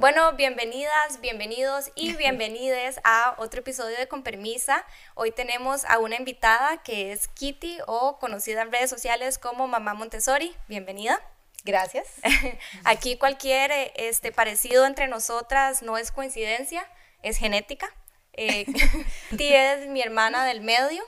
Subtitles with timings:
[0.00, 4.86] Bueno, bienvenidas, bienvenidos y bienvenides a otro episodio de Con Permisa.
[5.14, 9.92] Hoy tenemos a una invitada que es Kitty o conocida en redes sociales como Mamá
[9.92, 10.56] Montessori.
[10.68, 11.20] Bienvenida.
[11.64, 12.06] Gracias.
[12.84, 16.82] Aquí cualquier este, parecido entre nosotras no es coincidencia,
[17.22, 17.86] es genética.
[18.32, 18.64] Eh,
[19.28, 21.04] Kitty es mi hermana del medio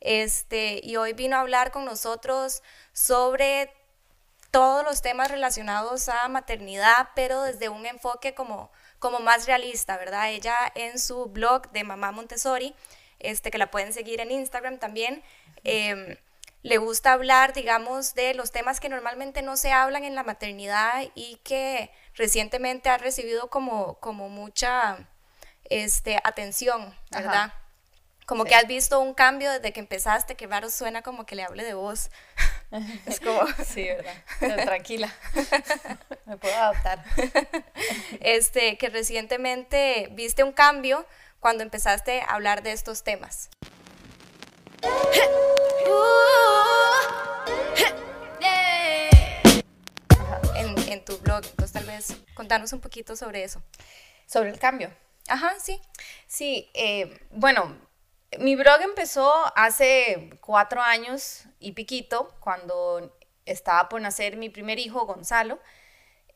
[0.00, 3.72] este, y hoy vino a hablar con nosotros sobre
[4.54, 8.70] todos los temas relacionados a maternidad, pero desde un enfoque como,
[9.00, 10.30] como más realista, ¿verdad?
[10.30, 12.72] Ella en su blog de Mamá Montessori,
[13.18, 15.24] este, que la pueden seguir en Instagram también,
[15.64, 16.16] em,
[16.62, 21.02] le gusta hablar, digamos, de los temas que normalmente no se hablan en la maternidad
[21.16, 25.08] y que recientemente ha recibido como, como mucha
[25.64, 27.52] este, atención, ¿verdad?
[28.26, 31.42] Como que has visto un cambio desde que empezaste, que raro suena como que le
[31.42, 32.10] hable de vos.
[33.06, 33.40] es como...
[33.66, 34.14] Sí, ¿verdad?
[34.64, 35.12] tranquila.
[36.26, 37.04] Me puedo adaptar.
[38.20, 41.04] Este, que recientemente viste un cambio
[41.38, 43.50] cuando empezaste a hablar de estos temas.
[50.54, 53.62] En, en tu blog, entonces tal vez contanos un poquito sobre eso.
[54.26, 54.90] Sobre el cambio.
[55.28, 55.80] Ajá, sí.
[56.26, 57.76] Sí, eh, bueno,
[58.38, 65.06] mi blog empezó hace cuatro años y piquito, cuando estaba por nacer mi primer hijo,
[65.06, 65.58] Gonzalo.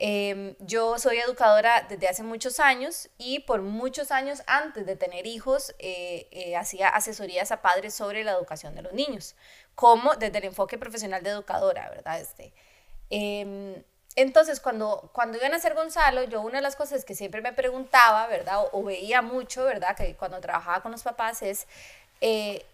[0.01, 5.27] Em, yo soy educadora desde hace muchos años y por muchos años antes de tener
[5.27, 9.35] hijos eh, eh, hacía asesorías a padres sobre la educación de los niños,
[9.75, 12.21] como desde el enfoque profesional de educadora, ¿verdad?
[12.21, 12.55] Este,
[13.11, 13.83] em,
[14.21, 17.53] entonces, cuando, cuando iba a nacer Gonzalo, yo una de las cosas que siempre me
[17.53, 18.65] preguntaba, ¿verdad?
[18.73, 19.97] O, veía mucho, ¿verdad?
[19.97, 21.69] Que cuando trabajaba con los papás es
[22.21, 22.65] eh,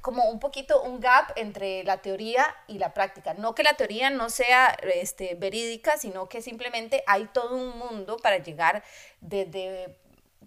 [0.00, 3.34] como un poquito un gap entre la teoría y la práctica.
[3.34, 8.16] No que la teoría no sea este, verídica, sino que simplemente hay todo un mundo
[8.16, 8.84] para llegar
[9.20, 9.96] desde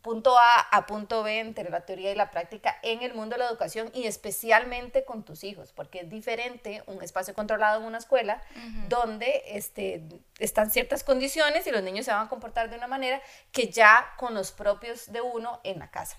[0.01, 3.39] punto A a punto B entre la teoría y la práctica en el mundo de
[3.39, 7.97] la educación y especialmente con tus hijos, porque es diferente un espacio controlado en una
[7.97, 8.41] escuela
[8.87, 10.03] donde este,
[10.39, 14.13] están ciertas condiciones y los niños se van a comportar de una manera que ya
[14.17, 16.17] con los propios de uno en la casa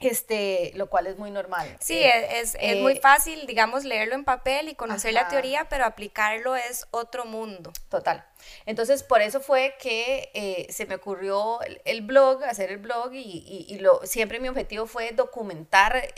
[0.00, 1.76] este, lo cual es muy normal.
[1.80, 5.68] Sí, eh, es, es, muy eh, fácil, digamos, leerlo en papel y conocer la teoría,
[5.68, 7.72] pero aplicarlo es otro mundo.
[7.88, 8.26] Total.
[8.66, 13.66] Entonces, por eso fue que eh, se me ocurrió el, blog, hacer el blog, y,
[13.68, 16.12] y, lo, siempre mi objetivo fue documentar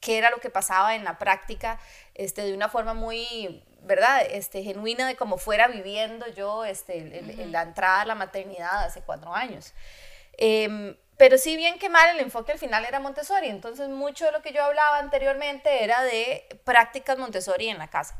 [0.00, 1.78] qué era lo que pasaba en la práctica,
[2.14, 4.22] este, de una forma muy, ¿verdad?
[4.28, 9.32] Este, genuina de cómo fuera viviendo yo este, la entrada a la maternidad hace cuatro
[9.32, 9.72] años.
[10.36, 13.48] Em, pero sí bien que mal, el enfoque al final era Montessori.
[13.48, 18.16] Entonces mucho de lo que yo hablaba anteriormente era de prácticas Montessori en la casa.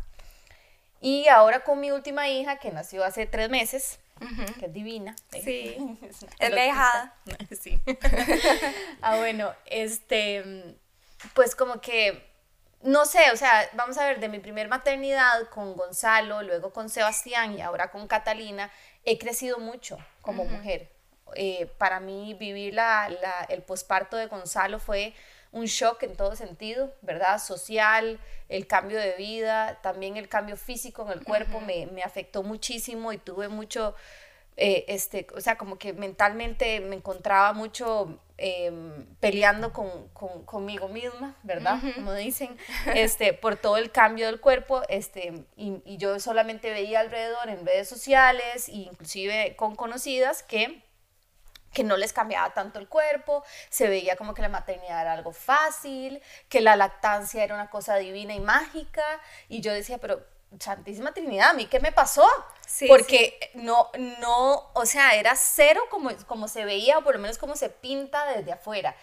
[1.01, 3.99] Y ahora con mi última hija, que nació hace tres meses,
[4.59, 5.15] que es divina.
[5.31, 5.77] Sí,
[6.39, 7.15] es mi hijada.
[7.61, 7.79] Sí.
[9.03, 10.77] ah, bueno, este,
[11.35, 12.27] pues como que,
[12.83, 16.89] no sé, o sea, vamos a ver, de mi primer maternidad con Gonzalo, luego con
[16.89, 18.71] Sebastián y ahora con Catalina,
[19.05, 20.94] he crecido mucho como mujer
[21.35, 23.09] eh, para mí vivir la,
[23.49, 25.15] el posparto de Gonzalo fue
[25.55, 27.39] un shock en todo sentido, ¿verdad?
[27.39, 28.19] Social,
[28.49, 33.13] el cambio de vida, también el cambio físico en el cuerpo me, me, afectó muchísimo
[33.13, 33.95] y tuve mucho,
[34.57, 40.89] eh, este, o sea, como que mentalmente me encontraba mucho em, peleando con, con, conmigo
[40.89, 41.79] misma, ¿verdad?
[41.95, 42.57] Como dicen,
[42.95, 47.65] este, por todo el cambio del cuerpo, este, y, y yo solamente veía alrededor en
[47.65, 50.84] redes sociales, e inclusive con conocidas, que
[51.75, 55.33] que no les cambiaba tanto el cuerpo, se veía como que la maternidad era algo
[55.33, 59.05] fácil, que la lactancia era una cosa divina y mágica,
[59.49, 60.25] y yo decía, pero
[60.59, 62.27] Santísima Trinidad, ¿a mí qué me pasó?
[62.89, 63.91] Porque no,
[64.21, 67.69] no, o sea, era cero como, como se veía, o por lo menos como se
[67.69, 68.95] pinta desde afuera.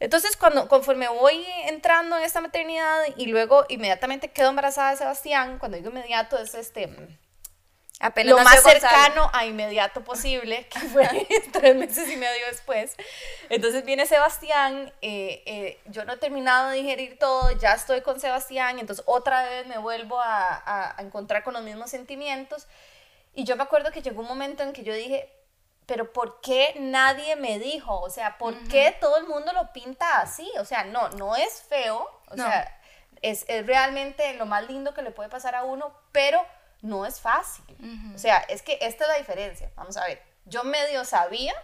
[0.00, 5.58] Entonces, cuando, conforme voy entrando en esta maternidad y luego inmediatamente quedo embarazada de Sebastián,
[5.58, 6.88] cuando digo inmediato es este
[8.24, 11.08] lo más cercano a inmediato posible, que fue
[11.52, 12.96] tres meses y medio después.
[13.48, 18.20] Entonces viene Sebastián, eh, eh, yo no he terminado de digerir todo, ya estoy con
[18.20, 22.68] Sebastián, entonces otra vez me vuelvo a, a, encontrar con los mismos sentimientos.
[23.34, 25.32] Y yo me acuerdo que llegó un momento en que yo dije,
[25.86, 27.98] pero ¿por qué nadie me dijo?
[28.00, 30.50] O sea, ¿por qué todo el mundo lo pinta así?
[30.58, 32.78] O sea, no, no es feo, o sea,
[33.22, 36.44] es, es realmente lo más lindo que le puede pasar a uno, pero
[36.82, 37.64] no es fácil.
[38.14, 39.70] O sea, es que esta es la diferencia.
[39.76, 41.54] Vamos a ver, yo medio sabía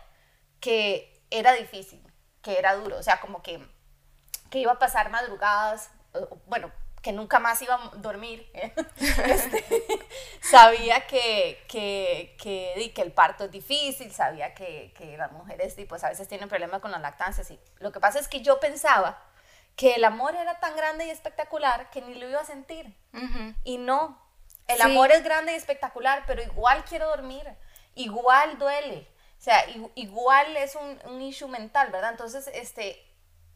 [0.60, 2.02] que era difícil,
[2.42, 3.66] que era duro, o sea, como que,
[4.50, 5.90] que iba a pasar madrugadas,
[6.46, 6.70] bueno,
[7.02, 8.50] que nunca más iba a dormir,
[8.96, 9.64] este,
[10.40, 16.02] sabía que, que, que, que, el parto es difícil, sabía que, que las mujeres pues,
[16.02, 17.50] a veces tienen problemas con las lactancias.
[17.50, 19.22] Y lo que pasa es que yo pensaba
[19.76, 22.96] que el amor era tan grande y espectacular que ni lo iba a sentir.
[23.64, 24.23] Y no,
[24.68, 27.46] el amor es grande y espectacular, pero igual quiero dormir,
[27.94, 29.08] igual duele.
[29.38, 29.64] O sea,
[29.94, 32.12] igual es un, un issue mental, ¿verdad?
[32.12, 33.04] Entonces, este,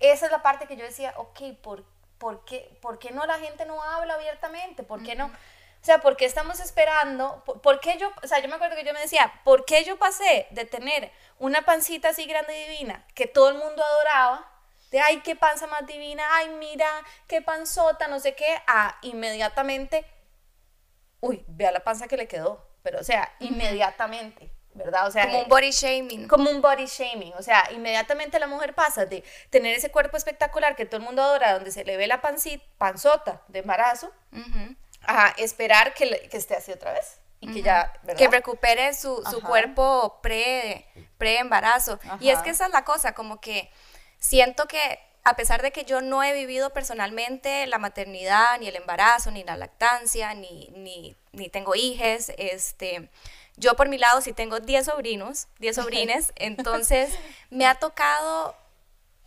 [0.01, 1.99] esa es la parte que yo decía, ok, ¿por qué?
[2.19, 4.83] ¿por qué, ¿por qué no la gente no habla abiertamente?
[4.83, 5.27] ¿Por qué no?
[5.27, 7.43] O sea, ¿por qué estamos esperando?
[7.45, 9.97] ¿Por, qué yo, o sea, yo me acuerdo que yo me decía, ¿por qué yo
[9.97, 14.51] pasé de tener una pancita así grande y divina que todo el mundo adoraba,
[14.91, 16.89] de ay, qué panza más divina, ay, mira,
[17.29, 20.05] qué panzota, no sé qué, a inmediatamente,
[21.21, 24.53] uy, vea la panza que le quedó, pero o sea, inmediatamente.
[24.79, 25.09] ¿verdad?
[25.09, 26.29] O sea, como un body shaming.
[26.29, 30.77] Como un body shaming, o sea, inmediatamente la mujer pasa de tener ese cuerpo espectacular
[30.77, 34.13] que todo el mundo adora, donde se le ve la pancita, panzota de embarazo,
[35.03, 37.19] a esperar que, que, esté así otra vez.
[37.41, 38.19] Y que ya, ¿verdad?
[38.19, 40.87] Que recupere su, su cuerpo pre,
[41.19, 41.99] pre embarazo.
[42.21, 43.71] Y es que esa es la cosa, como que
[44.19, 48.77] siento que a pesar de que yo no he vivido personalmente la maternidad, ni el
[48.77, 53.11] embarazo, ni la lactancia, ni, ni, ni tengo hijes, este,
[53.59, 57.11] yo por mi lado sí tengo 10 sobrinos, 10 sobrines, entonces
[57.51, 58.57] me ha tocado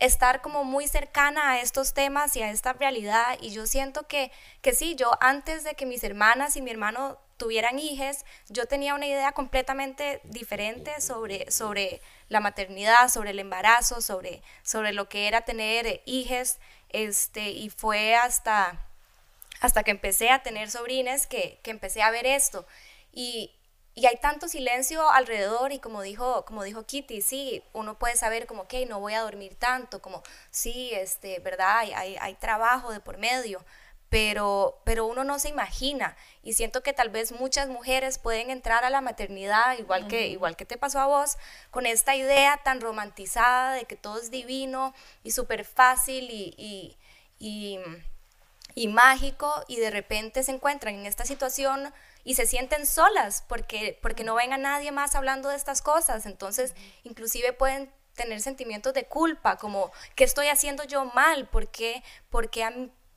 [0.00, 4.32] estar como muy cercana a estos temas y a esta realidad y yo siento que,
[4.60, 8.94] que sí, yo antes de que mis hermanas y mi hermano tuvieran hijos, yo tenía
[8.94, 15.28] una idea completamente diferente sobre, sobre la maternidad, sobre el embarazo, sobre, sobre lo que
[15.28, 16.58] era tener hijos,
[16.90, 18.86] este, y fue hasta,
[19.60, 22.66] hasta que empecé a tener sobrines que, que empecé a ver esto.
[23.12, 23.52] Y,
[23.94, 28.46] y hay tanto silencio alrededor y como dijo, como dijo Kitty, sí, uno puede saber
[28.46, 33.00] como, que no voy a dormir tanto, como, sí, este, verdad, hay, hay, trabajo de
[33.00, 33.62] por medio,
[34.12, 38.84] pero, pero uno no se imagina y siento que tal vez muchas mujeres pueden entrar
[38.84, 41.38] a la maternidad, igual que, igual que te pasó a vos,
[41.70, 44.92] con esta idea tan romantizada de que todo es divino
[45.24, 46.98] y súper fácil y, y,
[47.38, 47.78] y,
[48.74, 51.90] y mágico y de repente se encuentran en esta situación
[52.22, 56.26] y se sienten solas porque, porque no ven a nadie más hablando de estas cosas.
[56.26, 61.48] Entonces, inclusive pueden tener sentimientos de culpa, como, ¿qué estoy haciendo yo mal?
[61.48, 62.02] ¿Por qué,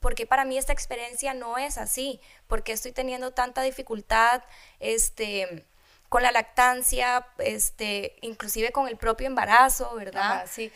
[0.06, 2.20] porque para mí esta experiencia no es así?
[2.46, 4.44] ¿Por qué estoy teniendo tanta dificultad
[4.78, 5.66] este,
[6.08, 10.46] con la lactancia, este, inclusive con el propio embarazo, verdad?
[10.48, 10.70] sí.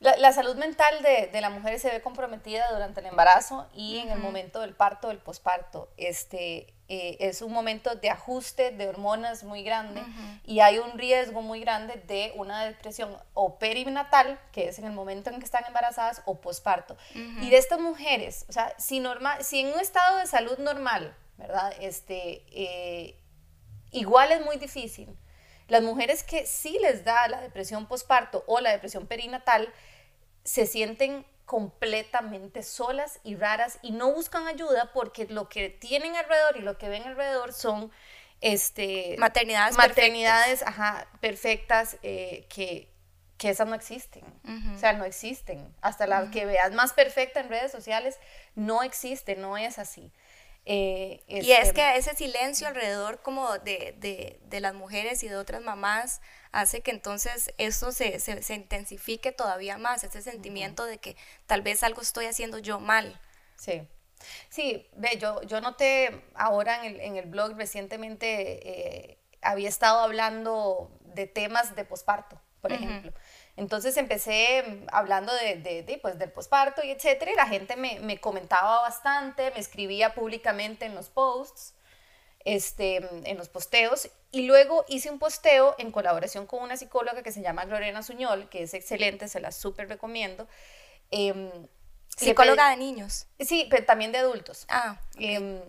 [0.00, 4.10] La, salud mental de, de, la mujer se ve comprometida durante el embarazo y en
[4.10, 5.88] el momento del parto, del posparto.
[5.96, 10.02] Este, eh, es un momento de ajuste de hormonas muy grande
[10.44, 14.92] y hay un riesgo muy grande de una depresión o perinatal, que es en el
[14.92, 16.98] momento en que están embarazadas, o posparto.
[17.14, 21.16] Y de estas mujeres, o sea, si, normal, si en un estado de salud normal,
[21.38, 21.72] ¿verdad?
[21.80, 23.18] Este, eh,
[23.90, 25.08] igual es muy difícil.
[25.68, 29.72] Las mujeres que sí les da la depresión posparto o la depresión perinatal,
[30.44, 36.56] se sienten completamente solas y raras y no buscan ayuda porque lo que tienen alrededor
[36.56, 37.90] y lo que ven alrededor son
[38.40, 42.88] este maternidades maternidades perfectas, ajá, perfectas eh, que,
[43.36, 44.24] que esas no existen.
[44.74, 45.74] O sea no existen.
[45.80, 48.18] Hasta la que veas más perfecta en redes sociales
[48.54, 50.12] no existe no es así
[50.66, 55.28] eh, y es este que ese silencio alrededor como de, de, de las mujeres y
[55.28, 56.22] de otras mamás
[56.52, 61.16] hace que entonces eso se, se, intensifique todavía más, ese sentimiento de que
[61.46, 63.20] tal vez algo estoy haciendo yo mal.
[63.56, 63.82] Sí.
[64.48, 70.00] Sí, ve, yo, yo noté ahora en el, en el blog recientemente, eh, había estado
[70.00, 73.12] hablando de temas de posparto, por ejemplo.
[73.56, 78.20] Entonces empecé hablando de, de, pues, del posparto y etcétera, y la gente me, me,
[78.20, 81.74] comentaba bastante, me escribía públicamente en los posts
[82.44, 84.10] este, en los posteos.
[84.30, 88.48] Y luego hice un posteo en colaboración con una psicóloga que se llama Lorena Suñol,
[88.48, 90.46] que es excelente, se la súper recomiendo.
[91.10, 91.50] Em,
[92.08, 93.26] psicóloga de niños.
[93.40, 94.66] Sí, pero también de adultos.
[94.68, 95.00] Ah.
[95.18, 95.60] Em,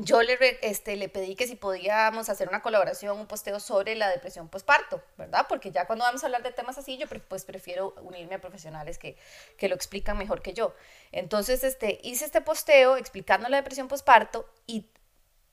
[0.00, 4.08] yo le, este, le pedí que si podíamos hacer una colaboración, un posteo sobre la
[4.08, 5.46] depresión postparto, ¿verdad?
[5.48, 8.98] Porque ya cuando vamos a hablar de temas así, yo pues prefiero unirme a profesionales
[8.98, 9.16] que,
[9.56, 10.74] que lo explican mejor que yo.
[11.12, 14.90] Entonces, este, hice este posteo explicando la depresión postparto y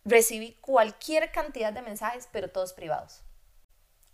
[0.04, 3.24] recibí cualquier cantidad de mensajes, pero todos privados.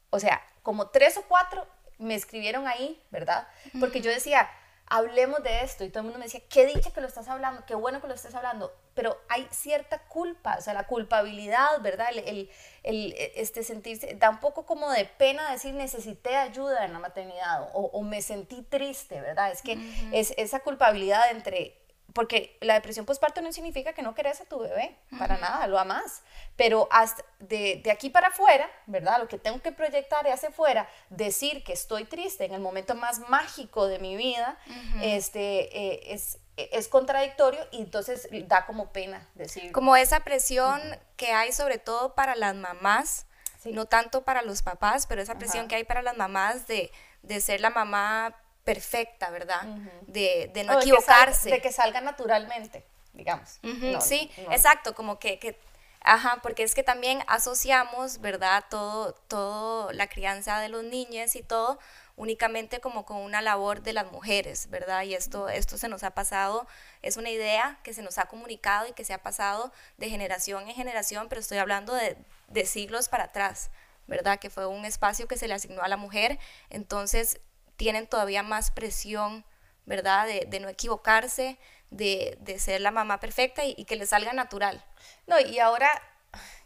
[0.09, 3.47] O sea, como tres o cuatro me escribieron ahí, ¿verdad?
[3.79, 4.49] Porque yo decía,
[4.87, 5.83] hablemos de esto.
[5.83, 8.07] Y todo el mundo me decía, qué dicha que lo estás hablando, qué bueno que
[8.07, 8.73] lo estás hablando.
[8.93, 12.07] Pero hay cierta culpa, o sea, la culpabilidad, ¿verdad?
[12.13, 12.49] El,
[12.83, 17.69] el, este sentirse, da un poco como de pena decir, necesité ayuda en la maternidad
[17.73, 19.51] o, me sentí triste, ¿verdad?
[19.51, 19.77] Es que
[20.11, 21.81] es esa culpabilidad entre
[22.13, 25.79] porque la depresión postparto no significa que no querés a tu bebé, para nada, lo
[25.79, 26.23] amas.
[26.55, 29.19] Pero hasta de, aquí para afuera, ¿verdad?
[29.19, 33.19] Lo que tengo que proyectar hacia afuera, decir que estoy triste en el momento más
[33.29, 34.57] mágico de mi vida,
[35.01, 39.71] este, eh, es, es contradictorio y entonces da como pena decir.
[39.71, 40.81] Como esa presión
[41.15, 43.25] que hay sobre todo para las mamás,
[43.65, 46.91] no tanto para los papás, pero esa presión que hay para las mamás de,
[47.21, 49.63] de ser la mamá perfecta, ¿verdad?
[50.07, 51.49] de, no equivocarse.
[51.49, 53.59] de que salga naturalmente, digamos.
[54.01, 55.57] sí, exacto, como que, que,
[56.01, 58.65] ajá, porque es que también asociamos, ¿verdad?
[58.69, 61.79] Todo, todo la crianza de los niños y todo
[62.15, 65.03] únicamente como con una labor de las mujeres, ¿verdad?
[65.03, 66.67] Y esto, esto se nos ha pasado,
[67.01, 70.67] es una idea que se nos ha comunicado y que se ha pasado de generación
[70.67, 73.71] en generación, pero estoy hablando de, de siglos para atrás,
[74.07, 74.39] ¿verdad?
[74.39, 76.39] Que fue un espacio que se le asignó a la mujer,
[76.69, 77.39] entonces
[77.81, 79.43] tienen todavía más presión,
[79.87, 80.27] ¿verdad?
[80.27, 81.57] De, no equivocarse,
[81.89, 84.85] de, ser la mamá perfecta y, que le salga natural.
[85.25, 85.89] No, y ahora,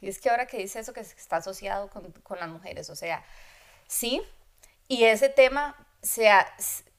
[0.02, 3.24] y es que ahora que dice eso que está asociado con, las mujeres, o sea,
[3.88, 4.22] sí,
[4.88, 6.48] y ese tema sea,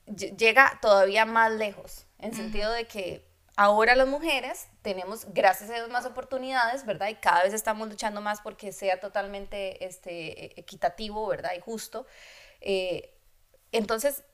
[0.07, 3.27] llega todavía más lejos, en sentido de que
[3.57, 7.09] ahora las mujeres tenemos, gracias a Dios, más oportunidades, ¿verdad?
[7.09, 11.53] Y cada vez estamos luchando más porque sea totalmente este, e, equitativo, ¿verdad?
[11.57, 12.07] Y justo.
[12.61, 13.15] Eh,
[13.73, 14.25] entonces,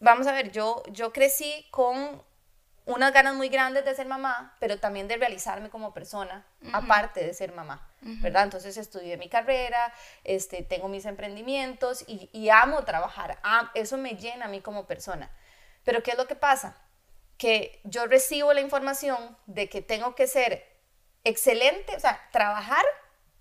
[0.00, 2.22] vamos a ver, yo, yo crecí con
[2.86, 7.32] unas ganas muy grandes de ser mamá, pero también de realizarme como persona, aparte de
[7.32, 8.44] ser mamá, ¿verdad?
[8.44, 9.92] Entonces estudié mi carrera,
[10.24, 13.40] este, tengo mis emprendimientos y, amo trabajar,
[13.74, 15.30] eso me llena a mí como persona.
[15.84, 16.76] Pero ¿qué es lo que pasa?
[17.38, 20.64] Que yo recibo la información de que tengo que ser
[21.24, 22.84] excelente, o sea, trabajar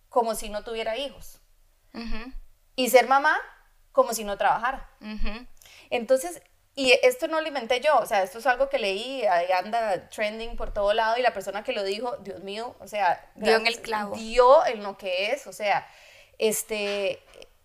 [0.10, 1.40] como si no tuviera hijos.
[2.76, 3.38] Y ser mamá
[3.92, 4.90] como si no trabajara.
[5.90, 6.42] Entonces,
[6.76, 10.56] y esto no lo inventé yo, o sea, esto es algo que leí, anda trending
[10.56, 13.68] por todo lado y la persona que lo dijo, Dios mío, o sea, dio en
[13.68, 14.16] el clavo.
[14.16, 15.88] Dio en lo que es, o sea,
[16.40, 17.22] este,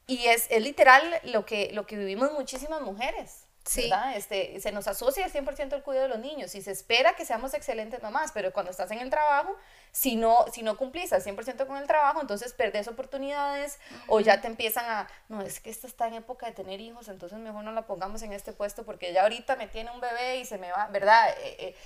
[0.06, 3.47] y es, es literal lo que, lo que vivimos muchísimas mujeres.
[3.68, 3.90] Sí.
[4.14, 7.26] Este, se nos asocia al 100% el cuidado de los niños y se espera que
[7.26, 9.54] seamos excelentes mamás, pero cuando estás en el trabajo,
[9.92, 14.40] si no, si no cumplís al 100% con el trabajo, entonces perdés oportunidades o ya
[14.40, 17.62] te empiezan a, no, es que esta está en época de tener hijos, entonces mejor
[17.62, 20.56] no la pongamos en este puesto porque ya ahorita me tiene un bebé y se
[20.56, 21.28] me va, ¿verdad?
[21.42, 21.76] Eh, eh,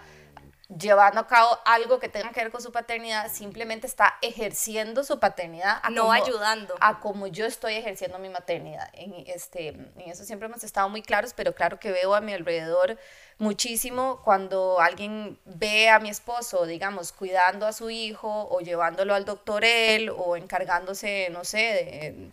[0.70, 5.20] llevando a cabo algo que tenga que ver con su paternidad, simplemente está ejerciendo su
[5.20, 5.84] paternidad.
[5.92, 6.75] no ayudando.
[6.80, 8.90] A como yo estoy ejerciendo mi maternidad.
[8.94, 12.34] En, este, en eso siempre hemos estado muy claros, pero claro que veo a mi
[12.34, 12.98] alrededor
[13.38, 19.25] muchísimo cuando alguien ve a mi esposo, digamos, cuidando a su hijo o llevándolo al
[19.25, 22.32] doctor él o encargándose, no sé, de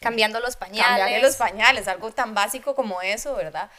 [0.00, 0.86] Cambiando los pañales.
[0.86, 3.70] Cambiarle los pañales, algo tan básico como eso, ¿verdad?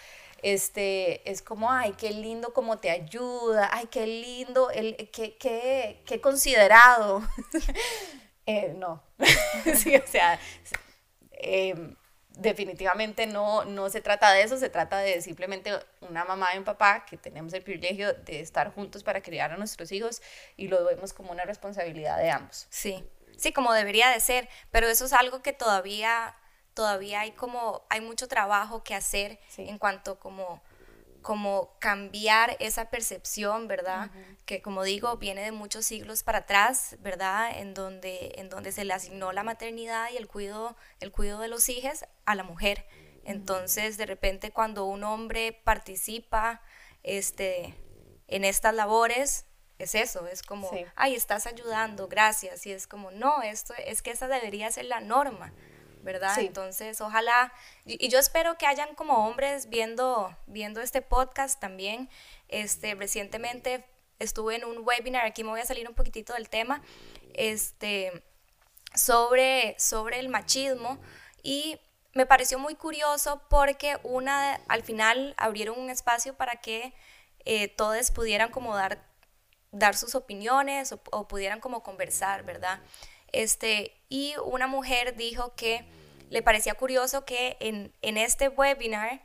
[0.44, 6.02] Este, es como, ay, qué lindo cómo te ayuda, ay, qué lindo, el, qué, qué,
[6.06, 7.22] qué considerado.
[8.48, 9.04] Eh, no,
[9.76, 10.40] sí, o sea,
[11.32, 11.96] em,
[12.30, 16.64] definitivamente no, no se trata de eso, se trata de simplemente una mamá y un
[16.64, 20.24] papá que tenemos el privilegio de estar juntos para criar a nuestros hijos
[20.58, 22.66] y lo vemos como una responsabilidad de ambos.
[22.72, 23.08] Sí,
[23.42, 26.36] sí, como debería de ser, pero eso es algo que todavía,
[26.74, 30.62] todavía hay como, hay mucho trabajo que hacer en cuanto como
[31.22, 34.10] como cambiar esa percepción, ¿verdad?
[34.46, 37.60] Que como digo, viene de muchos siglos para atrás, ¿verdad?
[37.60, 41.48] En donde, en donde se le asignó la maternidad y el cuidado, el cuidado de
[41.48, 42.88] los hijos a la mujer.
[43.24, 46.62] Entonces, de repente, cuando un hombre participa
[47.04, 47.76] este,
[48.28, 49.46] en estas labores,
[49.84, 54.12] es eso, es como, ay, estás ayudando, gracias, y es como, no, esto es que
[54.12, 55.54] esa debería ser la norma,
[56.02, 56.38] ¿verdad?
[56.40, 57.54] Entonces, ojalá,
[57.86, 62.10] y, yo espero que hayan como hombres viendo, viendo este podcast también.
[62.48, 63.86] Este, recientemente
[64.20, 66.82] estuve en un webinar, aquí me voy a salir un poquitito del tema,
[67.34, 68.24] este,
[68.94, 71.00] sobre, sobre el machismo
[71.44, 71.80] y
[72.14, 76.94] me pareció muy curioso porque una, al final abrieron un espacio para que
[77.46, 79.11] eh, todos pudieran como dar,
[79.72, 82.80] dar sus opiniones o, pudieran como conversar, ¿verdad?
[83.32, 85.86] Este, y una mujer dijo que
[86.30, 89.22] le parecía curioso que en, en este webinar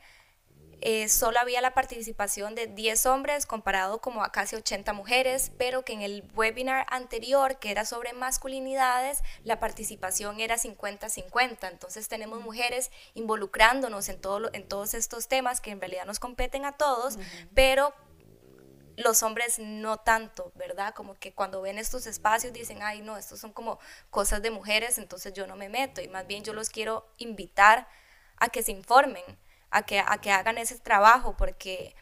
[0.83, 5.85] eh, solo había la participación de 10 hombres comparado como a casi 80 mujeres, pero
[5.85, 11.71] que en el webinar anterior, que era sobre masculinidades, la participación era 50-50.
[11.71, 16.65] Entonces tenemos mujeres involucrándonos en, todo, en todos estos temas que en realidad nos competen
[16.67, 17.19] a todos,
[17.55, 17.95] pero
[18.97, 20.95] los hombres no tanto, ¿verdad?
[20.95, 23.79] Como que cuando ven estos espacios dicen, ay, no, estos son como
[24.11, 26.01] cosas de mujeres, entonces yo no me meto.
[26.01, 27.89] Y más bien yo los quiero invitar
[28.39, 29.25] a que se informen
[29.71, 31.95] a que, a que hagan ese trabajo, porque,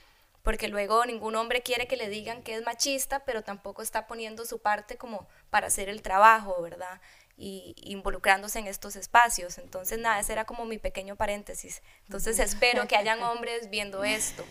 [0.43, 4.45] porque luego ningún hombre quiere que le digan que es machista, pero tampoco está poniendo
[4.45, 7.01] su parte como para hacer el trabajo, ¿verdad?
[7.37, 9.59] Y involucrándose en estos espacios.
[9.59, 11.83] Entonces, nada, ese era como mi pequeño paréntesis.
[12.05, 14.45] Entonces, espero que hayan hombres viendo esto.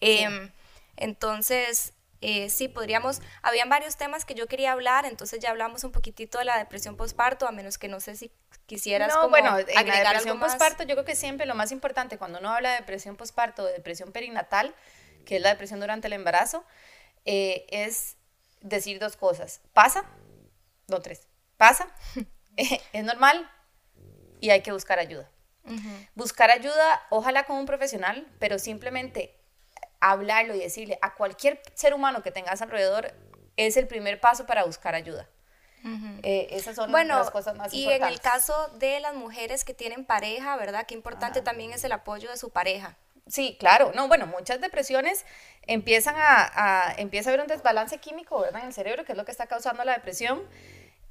[0.00, 0.50] Em,
[1.00, 5.92] entonces, eh, sí, podríamos, habían varios temas que yo quería hablar, entonces ya hablamos un
[5.92, 8.30] poquitito de la depresión postparto, a menos que no sé si
[8.66, 12.18] quisieras no, como bueno, en la depresión postparto yo creo que siempre lo más importante
[12.18, 14.74] cuando uno habla de depresión postparto o de depresión perinatal,
[15.24, 16.64] que es la depresión durante el embarazo,
[17.24, 18.16] eh, es
[18.60, 19.62] decir dos cosas.
[19.72, 20.04] Pasa,
[20.88, 21.26] no tres,
[21.56, 21.88] pasa,
[22.56, 23.50] es normal
[24.40, 25.30] y hay que buscar ayuda.
[26.14, 29.39] Buscar ayuda, ojalá con un profesional, pero simplemente
[30.00, 33.12] hablarlo y decirle a cualquier ser humano que tengas alrededor
[33.56, 35.28] es el primer paso para buscar ayuda.
[36.22, 37.82] Eh, esas son las cosas más y importantes.
[37.82, 40.84] Y en el caso de las mujeres que tienen pareja, ¿verdad?
[40.86, 42.96] Qué importante también es el apoyo de su pareja.
[43.26, 43.92] Sí, claro.
[43.94, 45.24] No, bueno, muchas depresiones
[45.66, 48.62] empiezan a, empieza a haber un desbalance químico, ¿verdad?
[48.62, 50.42] En el cerebro, que es lo que está causando la depresión.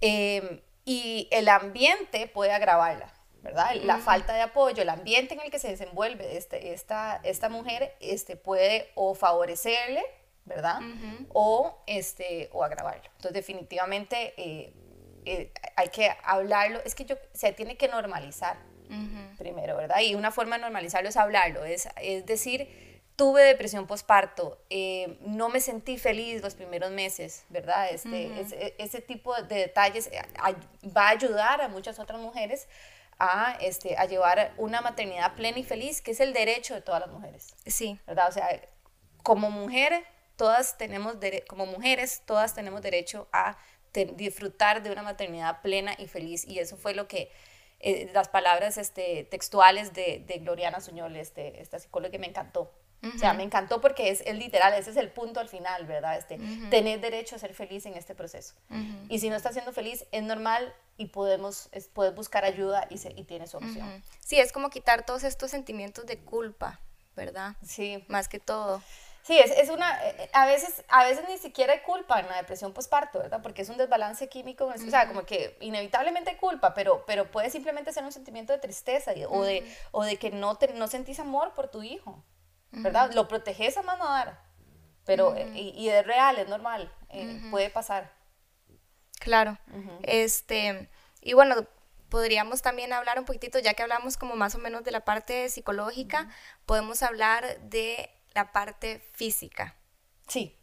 [0.02, 3.12] Em, y el ambiente puede agravarla.
[3.42, 3.76] ¿Verdad?
[3.84, 7.96] La falta de apoyo, el ambiente en el que se desenvuelve este, esta, esta mujer
[8.00, 10.04] este, puede o favorecerle,
[10.46, 10.80] ¿verdad?
[11.34, 13.04] o, este, o agravarlo.
[13.06, 14.74] Entonces, definitivamente eh,
[15.26, 18.58] eh, hay que hablarlo, es que yo, se tiene que normalizar
[19.38, 20.00] primero, ¿verdad?
[20.02, 22.68] Y una forma de normalizarlo es hablarlo, es, es decir,
[23.16, 27.90] tuve depresión postparto, eh, no me sentí feliz los primeros meses, ¿verdad?
[27.92, 30.10] Este, ese, ese tipo de detalles
[30.98, 32.68] va a ayudar a muchas otras mujeres
[33.20, 37.02] a, este, a llevar una maternidad plena y feliz, que es el derecho de todas
[37.02, 37.54] las mujeres.
[37.66, 38.00] Sí.
[38.08, 38.30] ¿Verdad?
[38.30, 38.48] O sea,
[39.24, 40.06] como mujer,
[40.38, 43.58] todas tenemos, como mujeres, todas tenemos derecho a
[43.94, 46.46] disfrutar de una maternidad plena y feliz.
[46.46, 47.32] Y eso fue lo que
[47.80, 52.72] eh, las palabras este, textuales de, de Gloriana Suñol, este, esta psicóloga que me encantó.
[53.02, 56.18] O sea, me encantó porque es, literal, ese es el punto al final, ¿verdad?
[56.18, 56.38] Este,
[56.70, 58.56] Tener derecho a ser feliz en este proceso.
[59.08, 62.98] Y si no estás siendo feliz, es normal y podemos, es, puedes buscar ayuda y,
[62.98, 64.04] se, y tienes solución.
[64.20, 66.82] Sí, es como quitar todos estos sentimientos de culpa,
[67.16, 67.56] ¿verdad?
[67.66, 68.04] Sí.
[68.10, 68.82] Más que todo.
[69.30, 72.28] Sí, es, es, una, eh, eh, a veces, a veces ni siquiera hay culpa en
[72.28, 73.42] la depresión postparto, ¿verdad?
[73.42, 77.50] Porque es un desbalance químico, o sea, como que inevitablemente hay culpa, pero, pero puede
[77.50, 81.20] simplemente ser un sentimiento de tristeza o, de, o de que no, te, no sentís
[81.20, 82.24] amor por tu hijo,
[82.72, 83.12] ¿verdad?
[83.14, 84.42] Lo proteges a mano dar,
[85.06, 86.92] pero, eh, y, y, es real, es normal,
[87.52, 88.12] puede pasar.
[89.20, 89.58] Claro.
[90.04, 90.90] Este,
[91.22, 91.68] y bueno,
[92.10, 95.50] podríamos también hablar un poquitito, ya que hablamos como más o menos de la parte
[95.50, 96.28] psicológica,
[96.66, 99.76] podemos hablar de la parte física.
[100.28, 100.56] Sí.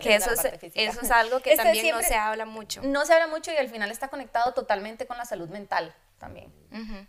[0.00, 2.80] Que eso es, eso es algo que este también no se habla mucho.
[2.82, 6.52] No se habla mucho y al final está conectado totalmente con la salud mental también,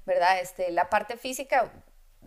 [0.06, 0.40] ¿verdad?
[0.40, 1.72] Este, la parte física,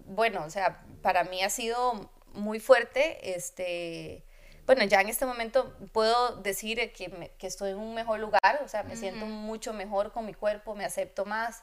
[0.06, 4.24] bueno, o sea, para mí ha sido muy fuerte, este,
[4.66, 8.68] bueno, ya en este momento puedo decir que, que estoy en un mejor lugar, o
[8.68, 11.62] sea, me siento mucho mejor con mi cuerpo, me acepto más.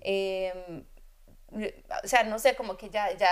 [0.00, 0.84] Em,
[1.50, 3.28] o sea, no sé, como que ya, ya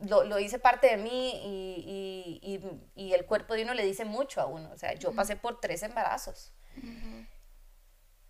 [0.00, 2.60] lo, lo hice parte de mí y, y,
[2.94, 4.70] y, el cuerpo de uno le dice mucho a uno.
[4.72, 6.52] O sea, yo pasé por tres embarazos.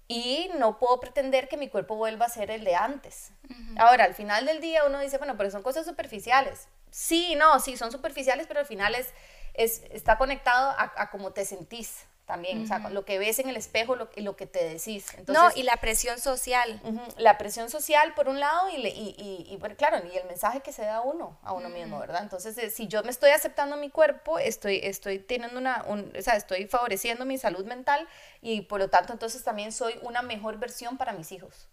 [0.09, 3.31] Y no puedo pretender que mi cuerpo vuelva a ser el de antes.
[3.77, 6.69] Ahora, al final del día uno dice, bueno, pero son cosas superficiales.
[6.91, 9.13] Sí, no, sí, son superficiales, pero al final es
[9.59, 13.49] es, está conectado a, a cómo te sentís también, o sea, lo que ves en
[13.49, 15.15] el espejo lo, y lo que te decís.
[15.17, 16.79] Entonces, no, y la presión social.
[17.17, 20.71] la presión social por un lado y, y, y, y, claro, y el mensaje que
[20.71, 22.23] se da a uno, a uno mismo, ¿verdad?
[22.23, 26.37] Entonces, eh, si yo me estoy aceptando mi cuerpo, estoy, estoy teniendo una, o sea,
[26.37, 28.07] estoy favoreciendo mi salud mental
[28.43, 31.67] y por lo tanto entonces también soy una mejor versión para mis hijos.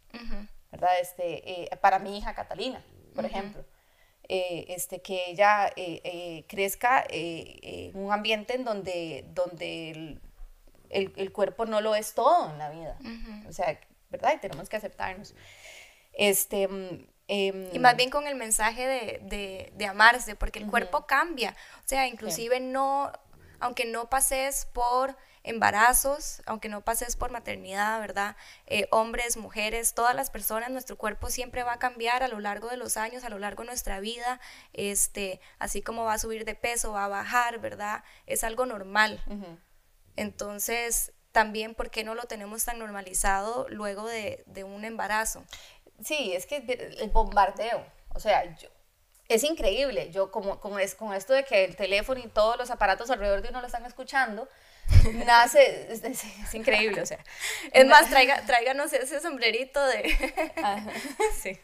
[0.71, 0.99] ¿verdad?
[1.01, 2.81] Este, eh, para mi hija Catalina,
[3.13, 3.61] por ejemplo.
[4.27, 5.71] Eh, este, que ella
[6.47, 10.21] crezca en un ambiente en donde, donde el,
[10.95, 12.97] el, cuerpo no lo es todo en la vida.
[13.47, 13.79] O sea,
[14.09, 14.33] ¿verdad?
[14.35, 15.33] Y tenemos que aceptarnos.
[16.13, 20.67] Este, mm, em, y más bien con el mensaje de, de, de amarse, porque el
[20.67, 21.55] cuerpo cambia.
[21.83, 23.11] O sea, inclusive no,
[23.59, 28.35] aunque no pases por embarazos, aunque no pases por maternidad, ¿verdad?
[28.65, 32.69] Eh, hombres, mujeres, todas las personas, nuestro cuerpo siempre va a cambiar a lo largo
[32.69, 34.39] de los años, a lo largo de nuestra vida,
[34.73, 38.03] este, así como va a subir de peso, va a bajar, ¿verdad?
[38.25, 39.23] Es algo normal.
[40.15, 45.43] Entonces, también, ¿por qué no lo tenemos tan normalizado luego de, de un embarazo?
[46.03, 46.57] Sí, es que
[46.99, 48.69] el bombardeo, o sea, yo,
[49.27, 50.11] es increíble.
[50.11, 53.41] Yo, como, como es, con esto de que el teléfono y todos los aparatos alrededor
[53.41, 54.47] de uno lo están escuchando,
[55.25, 57.19] nace, es, increíble, o sea.
[57.71, 60.15] Es más, traiga, tráiganos ese sombrerito de...
[61.41, 61.59] sí.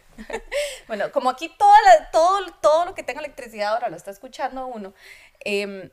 [0.87, 4.93] Bueno, como aquí toda todo, todo lo que tenga electricidad ahora lo está escuchando uno,
[5.45, 5.91] eh,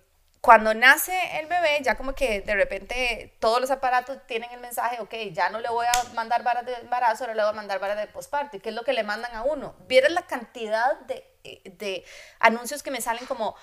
[0.48, 4.98] cuando nace el bebé, ya como que de repente todos los aparatos tienen el mensaje,
[4.98, 7.78] ok, ya no le voy a mandar varas de embarazo, ahora le voy a mandar
[7.80, 8.56] varas de posparto.
[8.56, 9.76] ¿Y qué es lo que le mandan a uno?
[9.88, 11.22] Vieron la cantidad de,
[11.64, 12.02] de
[12.38, 13.56] anuncios que me salen como,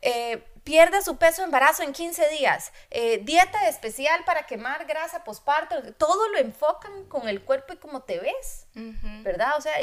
[0.00, 5.92] eh, pierde su peso embarazo en 15 días, eh, dieta especial para quemar grasa posparto,
[5.98, 8.68] todo lo enfocan con el cuerpo y cómo te ves,
[9.22, 9.52] ¿verdad?
[9.58, 9.74] O sea,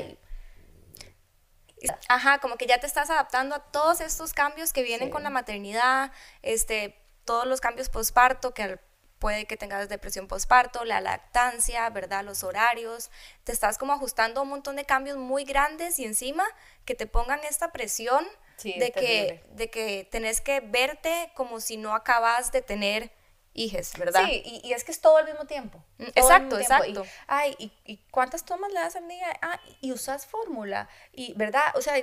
[2.08, 5.30] Ajá, como que ya te estás adaptando a todos estos cambios que vienen con la
[5.30, 6.12] maternidad,
[6.42, 8.80] este, todos los cambios posparto, que
[9.20, 12.24] puede que tengas depresión posparto, la lactancia, ¿verdad?
[12.24, 13.12] Los horarios,
[13.44, 16.46] te estás como ajustando a un montón de cambios muy grandes y encima
[16.86, 18.26] que te pongan esta presión
[18.64, 23.12] de, que, de que tenés que verte como si no acabas de tener
[23.60, 24.26] hijes, ¿verdad?
[24.26, 25.84] Sí, y, es que es todo al mismo tiempo.
[25.98, 27.04] Mm, exacto, exacto.
[27.28, 29.28] ay, y, cuántas tomas le das al día?
[29.42, 30.88] Ah, y usas fórmula.
[31.12, 31.64] Y, ¿verdad?
[31.76, 31.96] O sea,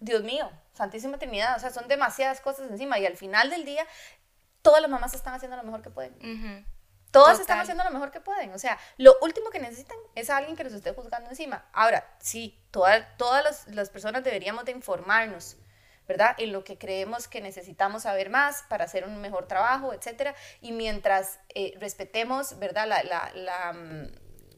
[0.00, 2.98] Dios mío, Santísima Trinidad, o sea, son demasiadas cosas encima.
[2.98, 3.86] Y al final del día,
[4.62, 6.66] todas las mamás están haciendo lo mejor que pueden.
[7.10, 8.52] Todas están haciendo lo mejor que pueden.
[8.54, 11.66] O sea, lo último que necesitan es alguien que los esté juzgando encima.
[11.74, 15.56] Ahora, sí, todas, todas las, las personas deberíamos de informarnos
[16.08, 16.34] ¿verdad?
[16.38, 20.34] En lo que creemos que necesitamos saber más para hacer un mejor trabajo, etcétera.
[20.60, 22.86] Y mientras eh, respetemos, ¿verdad?
[22.86, 23.02] La,
[23.34, 24.06] la, mm,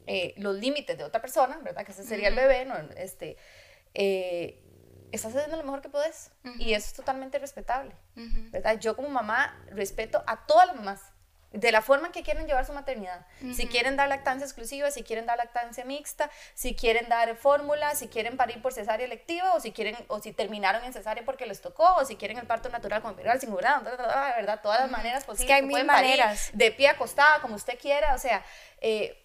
[0.07, 1.85] eh, los límites de otra persona, ¿verdad?
[1.85, 2.75] Que ese sería el bebé, ¿no?
[2.95, 3.37] Este,
[3.93, 4.61] eh,
[5.11, 6.31] estás haciendo lo mejor que puedes.
[6.59, 7.95] Y eso es totalmente respetable,
[8.51, 8.79] ¿verdad?
[8.79, 11.14] Yo como mamá respeto a todas las mamás
[11.51, 13.25] de la forma en que quieren llevar su maternidad.
[13.53, 18.07] Si quieren dar lactancia exclusiva, si quieren dar lactancia mixta, si quieren dar fórmula, si
[18.07, 21.61] quieren parir por cesárea electiva o si quieren o si terminaron en cesárea porque les
[21.61, 25.23] tocó o si quieren el parto natural con epidural sin verdad, verdad, todas las maneras
[25.23, 25.41] posibles.
[25.41, 26.49] Es que hay mil maneras.
[26.53, 28.43] de pie acostada, como usted quiera, o sea,
[28.81, 29.21] eh,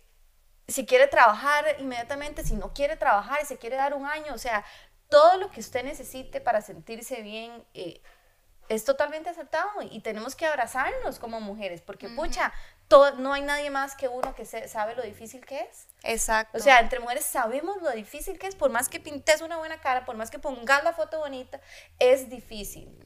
[0.69, 4.39] si quiere trabajar inmediatamente, si no quiere trabajar y se quiere dar un año, o
[4.39, 4.65] sea,
[5.09, 8.01] todo lo que usted necesite para sentirse bien eh,
[8.71, 12.53] es totalmente aceptado y tenemos que abrazarnos como mujeres, porque pucha,
[12.87, 15.89] todo, no hay nadie más que uno que sabe lo difícil que es.
[16.05, 16.57] Exacto.
[16.57, 19.81] O sea, entre mujeres sabemos lo difícil que es, por más que pintes una buena
[19.81, 21.61] cara, por más que pongas la foto bonita,
[21.99, 22.97] es difícil.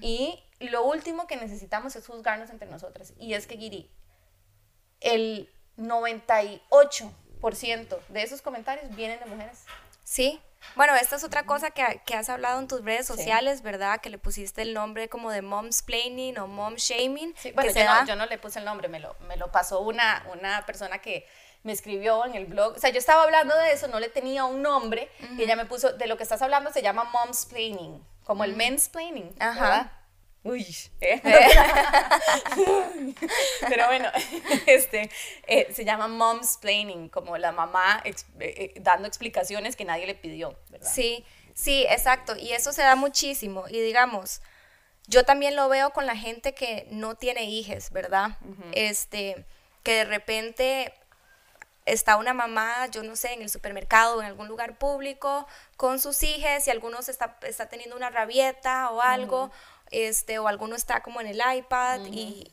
[0.00, 3.12] Y lo último que necesitamos es juzgarnos entre nosotras.
[3.18, 3.90] Y es que, Giri,
[5.00, 9.66] el 98% de esos comentarios vienen de mujeres.
[10.02, 10.40] Sí,
[10.76, 14.00] bueno, esta es otra cosa que, que has hablado en tus redes sociales, ¿verdad?
[14.00, 17.34] Que le pusiste el nombre como de momsplaining o mom shaming.
[17.36, 19.80] Sí, bueno, yo, no, yo, no, le puse el nombre, me lo, me lo pasó
[19.80, 21.26] una, una persona que
[21.62, 22.74] me escribió en el blog.
[22.76, 25.66] O sea, yo estaba hablando de eso, no le tenía un nombre, y ella me
[25.66, 29.99] puso, de lo que estás hablando se llama momsplaining, como el mansplaining, Ajá.
[30.42, 30.66] Uy,
[31.02, 31.20] ¿eh?
[33.68, 34.08] pero bueno,
[34.66, 35.10] este,
[35.46, 40.58] eh, se llama mom's planning, como la mamá eh, dando explicaciones que nadie le pidió,
[40.70, 40.90] ¿verdad?
[40.90, 44.40] Sí, sí, exacto, y eso se da muchísimo, y digamos,
[45.08, 48.38] yo también lo veo con la gente que no tiene hijos, ¿verdad?
[48.72, 49.44] Este,
[49.82, 50.94] que de repente
[51.84, 55.98] está una mamá, yo no sé, en el supermercado o en algún lugar público con
[55.98, 59.50] sus hijos y algunos está, está teniendo una rabieta o algo,
[59.90, 62.52] este, o alguno está como en el iPad y,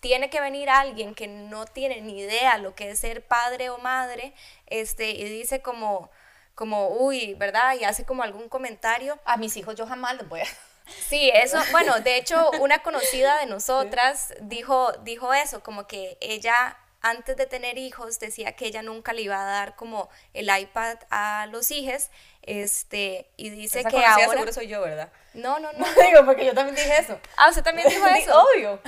[0.00, 3.78] tiene que venir alguien que no tiene ni idea lo que es ser padre o
[3.78, 4.34] madre,
[4.66, 6.10] este, y dice como,
[6.56, 7.76] como, uy, ¿verdad?
[7.80, 9.16] Y hace como algún comentario.
[9.24, 10.46] A mis hijos yo jamás les voy a...
[11.08, 16.76] Sí, eso, bueno, de hecho, una conocida de nosotras dijo, dijo eso, como que ella
[17.04, 20.96] antes de tener hijos decía que ella nunca le iba a dar como el iPad
[21.10, 22.08] a los hijos,
[22.46, 24.28] este, y dice que ahora...
[24.28, 25.10] seguro soy yo, ¿verdad?
[25.34, 25.84] No, no, no.
[26.02, 27.18] digo, porque yo también dije eso.
[27.36, 28.42] Ah, usted también dijo eso.
[28.42, 28.80] Obvio.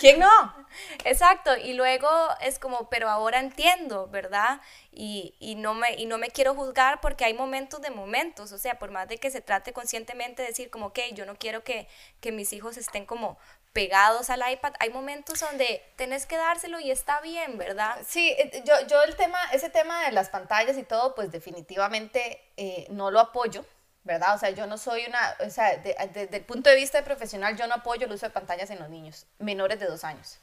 [0.00, 0.66] ¿Quién no?
[1.04, 2.08] Exacto, y luego
[2.40, 4.60] es como, pero ahora entiendo, ¿verdad?
[4.92, 8.58] Y, y, no me, y no me quiero juzgar porque hay momentos de momentos, o
[8.58, 11.64] sea, por más de que se trate conscientemente de decir como, ok, yo no quiero
[11.64, 11.88] que,
[12.20, 13.38] que mis hijos estén como
[13.72, 17.98] pegados al iPad, hay momentos donde tenés que dárselo y está bien, ¿verdad?
[18.06, 22.40] Sí, eh, yo, yo el tema, ese tema de las pantallas y todo, pues definitivamente
[22.56, 23.64] eh, no lo apoyo,
[24.04, 24.34] ¿verdad?
[24.34, 27.66] O sea, yo no soy una, o sea, desde el punto de vista profesional, yo
[27.66, 30.38] no apoyo el uso de pantallas en los niños menores de dos años.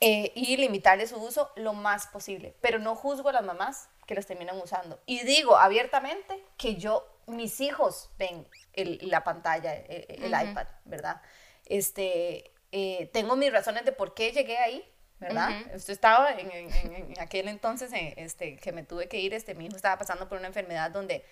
[0.00, 4.14] Eh, y limitarle su uso lo más posible, pero no juzgo a las mamás que
[4.14, 5.00] los terminan usando.
[5.06, 11.20] Y digo abiertamente que yo, mis hijos ven la pantalla, el, iPad, ¿verdad?
[11.66, 14.88] Este, eh, tengo mis razones de por qué llegué ahí,
[15.20, 15.50] ¿verdad?
[15.72, 19.76] Esto estaba en, en, aquel entonces este, que me tuve que ir, este, mi hijo
[19.76, 21.24] estaba pasando por una enfermedad donde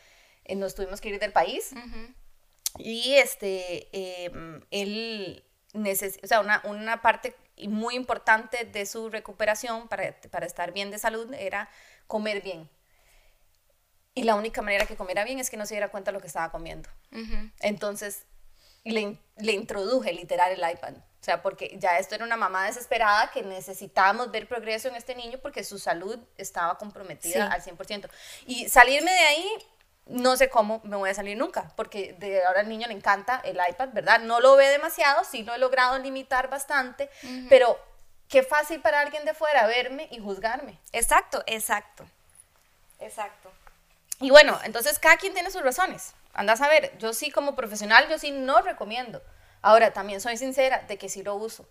[0.45, 1.73] eh, nos tuvimos que ir del país.
[2.79, 3.89] Y este,
[4.25, 7.35] em, él necesita, o sea, una, una, parte
[7.69, 11.71] muy importante de su recuperación para, para estar bien de salud era
[12.07, 12.69] comer bien.
[14.15, 16.21] Y la única manera que comiera bien es que no se diera cuenta de lo
[16.21, 16.89] que estaba comiendo.
[17.61, 18.25] Entonces,
[18.85, 20.95] le, le introduje literal el iPad.
[21.27, 25.17] O sea, porque ya esto era una mamá desesperada que necesitábamos ver progreso en este
[25.17, 28.09] niño porque su salud estaba comprometida al 100%.
[28.47, 29.49] Y salirme de ahí,
[30.07, 33.41] no sé cómo me voy a salir nunca, porque de ahora al niño le encanta
[33.43, 34.21] el iPad, ¿verdad?
[34.21, 37.11] No lo ve demasiado, sí lo he logrado limitar bastante,
[37.49, 37.77] pero
[38.29, 40.79] qué fácil para alguien de fuera verme y juzgarme.
[40.93, 42.07] Exacto, exacto.
[43.01, 43.51] Exacto.
[44.21, 46.15] Y bueno, entonces cada quien tiene sus razones.
[46.35, 49.21] Andas a ver, yo sí como profesional, yo sí no recomiendo.
[49.67, 51.69] Ahora, también soy sincera de que sí lo uso.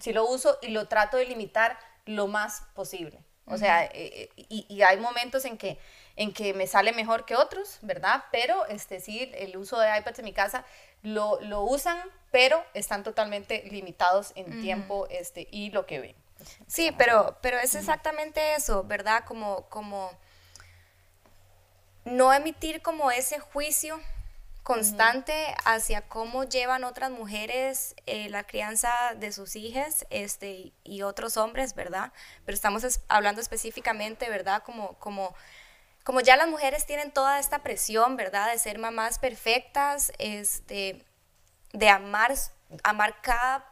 [0.00, 3.22] Sí lo uso y lo trato de limitar lo más posible.
[3.46, 5.78] O sea, eh, eh, y, hay momentos en que,
[6.16, 8.24] en que me sale mejor que otros, ¿verdad?
[8.32, 10.64] Pero este, sí, el uso de iPads en mi casa
[11.04, 12.00] lo, lo usan,
[12.32, 16.16] pero están totalmente limitados en tiempo este, y lo que ven.
[16.66, 19.22] Sí, pero, pero es exactamente eso, ¿verdad?
[19.24, 20.10] Como, como
[22.04, 24.00] no emitir como ese juicio
[24.70, 31.36] constante hacia cómo llevan otras mujeres eh, la crianza de sus hijas este, y otros
[31.36, 32.12] hombres, ¿verdad?
[32.44, 34.62] Pero estamos hablando específicamente, ¿verdad?
[34.62, 35.34] Como, como,
[36.04, 38.52] como ya las mujeres tienen toda esta presión, ¿verdad?
[38.52, 41.04] De ser mamás perfectas, este,
[41.72, 42.32] de amar,
[42.84, 43.68] amar cada,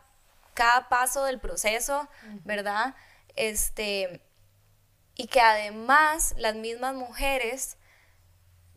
[0.53, 2.09] cada paso del proceso,
[2.45, 2.97] ¿verdad?
[3.37, 4.21] Este,
[5.15, 7.78] y que además las mismas mujeres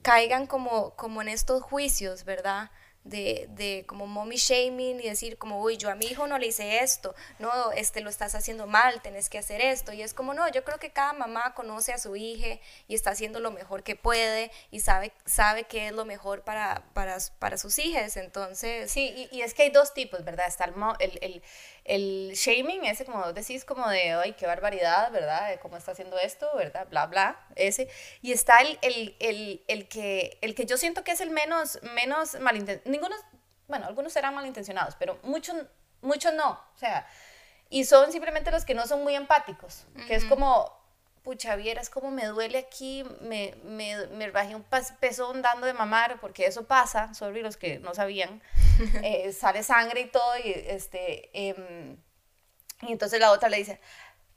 [0.02, 2.72] caigan como, como en estos juicios, ¿verdad?
[3.04, 6.48] de, de, como mommy shaming y decir como, uy, yo a mi hijo no le
[6.48, 9.92] hice esto, no, este lo estás haciendo mal, tenés que hacer esto.
[9.92, 13.12] Y es como, no, yo creo que cada mamá conoce a su hija y está
[13.12, 17.58] haciendo lo mejor que puede y sabe, sabe qué es lo mejor para, para, para
[17.58, 18.18] sus hijas.
[18.18, 18.92] Entonces...
[18.92, 20.48] Sí, y, es que hay dos tipos, ¿verdad?
[20.48, 21.44] Está el, el, el,
[21.86, 25.60] shaming, ese como decís, como de, ay, qué barbaridad, ¿verdad?
[25.62, 26.88] ¿Cómo está haciendo esto, ¿verdad?
[26.90, 27.90] Bla, bla, ese.
[28.22, 32.40] Y está el, el, el, que, el que yo siento que es el menos, menos
[32.40, 33.16] malintencionado ninguno,
[33.68, 35.56] bueno, algunos serán malintencionados, pero muchos,
[36.02, 37.08] muchos no, o sea,
[37.70, 40.81] y son simplemente los que no son muy empáticos, que es como,
[41.24, 44.66] pucha, vieras cómo me duele aquí, me, me, me bajé un
[45.00, 48.42] pezón dando de mamar, porque eso pasa, sobre los que no sabían,
[49.04, 51.98] eh, sale sangre y todo, y, este, em,
[52.82, 53.80] y entonces la otra le dice,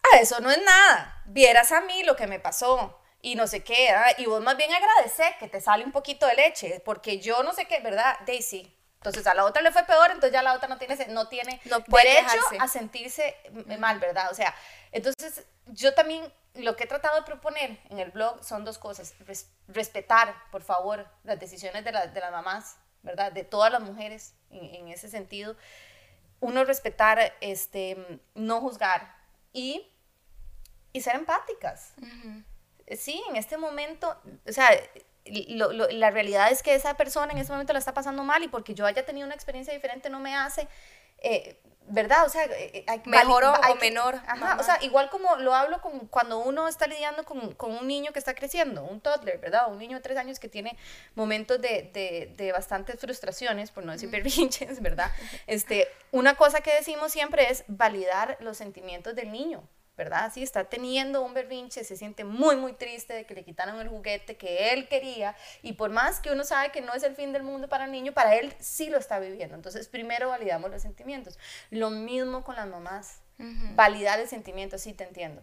[0.03, 3.65] ah, eso no es nada, vieras a mí lo que me pasó, y no sé
[3.65, 7.43] qué, y vos más bien agradecer que te sale un poquito de leche, porque yo
[7.43, 8.19] no sé qué, ¿verdad?
[8.27, 8.71] Daisy.
[8.97, 11.61] Entonces a la otra le fue peor, entonces ya la otra no tiene, no tiene
[11.89, 13.37] derecho a sentirse
[13.79, 14.31] mal, ¿verdad?
[14.31, 14.55] O sea,
[14.93, 19.15] entonces yo también lo que he tratado de proponer en el blog son dos cosas.
[19.69, 23.33] respetar, por favor, las decisiones de, de, las mamás, ¿verdad?
[23.33, 25.57] De todas las mujeres en, ese sentido.
[26.41, 29.17] Uno, respetar, este, no juzgar
[29.53, 29.91] y,
[30.93, 31.95] y ser empáticas
[32.97, 34.69] sí, en este momento, o sea,
[35.25, 38.75] la realidad es que esa persona en ese momento la está pasando mal y porque
[38.75, 40.69] yo haya tenido una experiencia diferente no me hace,
[41.19, 42.25] eh, ¿verdad?
[42.25, 44.15] O sea, eh, eh, mejor o, menor.
[44.27, 47.87] Ajá, o sea, igual como lo hablo con, cuando uno está lidiando con, con, un
[47.87, 49.71] niño que está creciendo, un toddler, ¿verdad?
[49.71, 50.77] Un niño de tres años que tiene
[51.15, 55.11] momentos de, de, de bastantes frustraciones, por no decir berrinches, ¿verdad?
[55.47, 59.63] Este, una cosa que decimos siempre es validar los sentimientos del niño.
[59.97, 60.33] ¿Verdad?
[60.33, 63.89] Si está teniendo un berrinche, se siente muy, muy triste de que le quitaron el
[63.89, 67.33] juguete que él quería y por más que uno sabe que no es el fin
[67.33, 69.55] del mundo para el niño, para él sí lo está viviendo.
[69.55, 71.39] Entonces, primero validamos los sentimientos.
[71.71, 73.21] Lo mismo con las mamás.
[73.75, 75.43] validar el sentimiento, sí, te entiendo.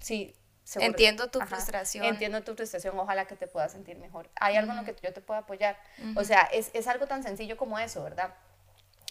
[0.00, 0.34] Sí,
[0.76, 2.04] Entiendo tu frustración.
[2.06, 4.30] Entiendo tu frustración, ojalá que te puedas sentir mejor.
[4.36, 5.78] Hay algo en lo que yo te pueda apoyar.
[6.16, 8.34] O sea, es, es, algo tan sencillo como eso, ¿verdad?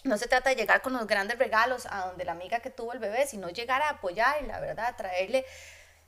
[0.03, 2.93] No se trata de llegar con los grandes regalos a donde la amiga que tuvo
[2.93, 4.95] el bebé, sino llegar a apoyarla, ¿verdad?
[4.97, 5.45] Traerle,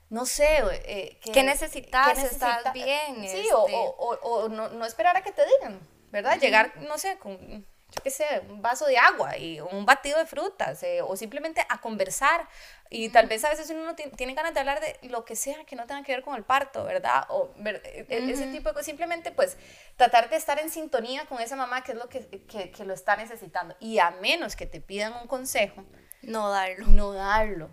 [0.10, 2.18] no sé, eh, ¿qué necesitas?
[2.18, 3.16] ¿Estás bien?
[3.22, 3.54] Sí, este...
[3.54, 5.80] o, o, o, no, no esperar a que te digan,
[6.12, 6.40] ¿verdad?
[6.40, 10.26] Llegar, no sé, con yo qué sé, un vaso de agua y un batido de
[10.26, 12.48] frutas eh, o simplemente a conversar.
[12.90, 15.76] Y tal vez a veces uno tiene ganas de hablar de lo que sea que
[15.76, 17.26] no tenga que ver con el parto, ¿verdad?
[17.30, 18.86] O e, e, ese tipo de cosas.
[18.86, 19.58] Simplemente pues
[19.96, 22.94] tratar de estar en sintonía con esa mamá que es lo que, que, que lo
[22.94, 23.76] está necesitando.
[23.80, 25.84] Y a menos que te pidan un consejo.
[26.22, 26.88] No darlo.
[26.88, 27.70] No darlo.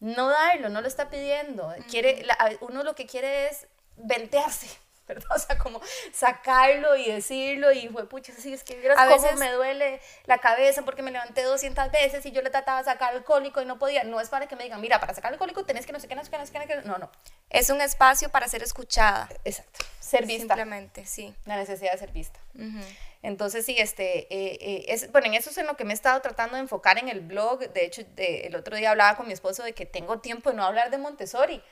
[0.00, 1.72] No darlo, no lo está pidiendo.
[1.88, 2.26] quiere,
[2.60, 4.66] uno lo que quiere es ventearse
[5.34, 5.80] O sea, como
[6.12, 10.00] sacarlo y decirlo y fue, pucha, sí, es que vieras a cómo veces me duele
[10.24, 13.60] la cabeza porque me levanté 200 veces y yo le trataba de sacar el cólico
[13.62, 14.04] y no podía.
[14.04, 16.08] No es para que me digan, mira, para sacar el cólico tenés que no sé
[16.08, 17.10] qué, no sé qué, no sé qué, no, no.
[17.50, 19.28] Es un espacio para ser escuchada.
[19.44, 19.84] Exacto.
[20.00, 20.54] Ser vista.
[20.54, 21.34] Simplemente, sí.
[21.44, 22.40] La necesidad de ser vista.
[23.22, 25.94] Entonces, sí, este, eh, eh, es, bueno, en eso es en lo que me he
[25.94, 27.60] estado tratando de enfocar en el blog.
[27.72, 30.64] De hecho, el otro día hablaba con mi esposo de que tengo tiempo de no
[30.64, 31.62] hablar de Montessori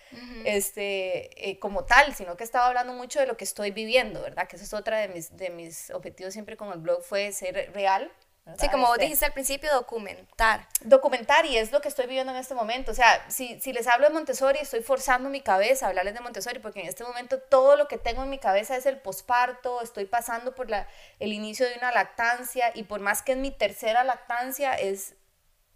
[0.44, 4.46] este, eh, como tal, sino que estaba hablando mucho de lo que estoy viviendo, ¿verdad?
[4.46, 7.72] Que eso es otra de mis, de mis objetivos siempre con el blog, fue ser
[7.74, 8.12] real,
[8.58, 10.66] Sí, como este, dijiste al principio, documentar.
[10.82, 12.92] Documentar, y es lo que estoy viviendo en este momento.
[12.92, 16.20] O sea, si, si les hablo de Montessori, estoy forzando mi cabeza a hablarles de
[16.20, 19.82] Montessori, porque en este momento todo lo que tengo en mi cabeza es el posparto,
[19.82, 23.50] estoy pasando por la, el inicio de una lactancia, y por más que es mi
[23.50, 25.14] tercera lactancia, es,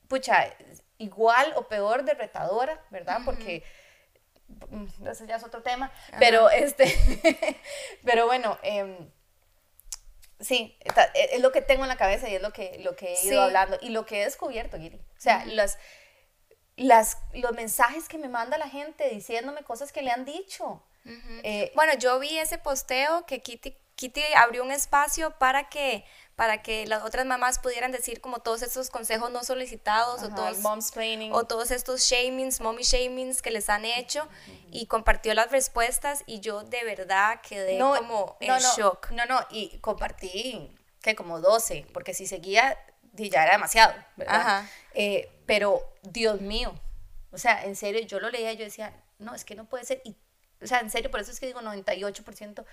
[0.08, 0.48] pucha,
[0.98, 3.20] igual o peor de retadora, ¿verdad?
[3.24, 3.62] Porque
[4.70, 6.86] mm, ese ya es otro tema, pero este,
[8.04, 9.08] pero bueno, eh,
[10.44, 10.78] Sí,
[11.14, 13.26] e, es lo que tengo en la cabeza y es lo que, lo que he
[13.26, 14.96] ido hablando y lo que he descubierto, Giri.
[14.96, 15.78] O sea, las,
[16.76, 20.84] las, los mensajes que me manda la gente diciéndome cosas que le han dicho.
[21.42, 26.04] Eh, bueno, yo vi ese posteo que Kitty, Kitty abrió un espacio para que
[26.36, 30.58] para que las otras mamás pudieran decir como todos estos consejos no solicitados o, todos,
[31.30, 34.28] o todos estos shamings, mommy shamings que les han hecho
[34.70, 39.10] y compartió las respuestas y yo de verdad quedé como en shock.
[39.12, 40.70] No, no, y compartí
[41.00, 42.76] que como 12, porque si seguía
[43.12, 44.64] ya era demasiado, ¿verdad?
[44.94, 46.74] Eh, pero Dios mío,
[47.30, 49.84] o sea, en serio, yo lo leía y yo decía, no, es que no puede
[49.84, 50.16] ser, y,
[50.62, 52.64] o sea, en serio, por eso es que digo 98%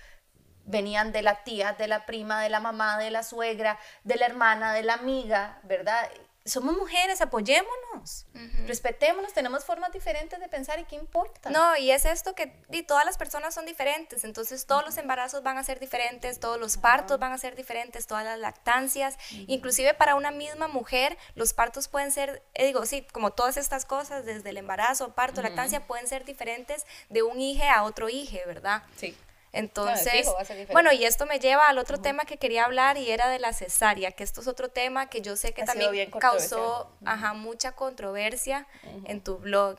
[0.64, 4.26] venían de la tía, de la prima, de la mamá, de la suegra, de la
[4.26, 6.08] hermana, de la amiga, ¿verdad?
[6.44, 8.26] Somos mujeres, apoyémonos,
[8.66, 11.50] respetémonos, tenemos formas diferentes de pensar y qué importa.
[11.50, 15.44] No, y es esto que y todas las personas son diferentes, entonces todos los embarazos
[15.44, 19.94] van a ser diferentes, todos los partos van a ser diferentes, todas las lactancias, inclusive
[19.94, 24.24] para una misma mujer los partos pueden ser, eh, digo, sí, como todas estas cosas,
[24.26, 28.82] desde el embarazo, parto, lactancia, pueden ser diferentes de un hijo a otro hijo, ¿verdad?
[28.96, 29.16] Sí.
[29.52, 30.26] Entonces,
[30.72, 33.52] bueno, y esto me lleva al otro tema que quería hablar y era de la
[33.52, 38.66] cesárea, que esto es otro tema que yo sé que también causó ajá, mucha controversia
[39.04, 39.78] en tu blog.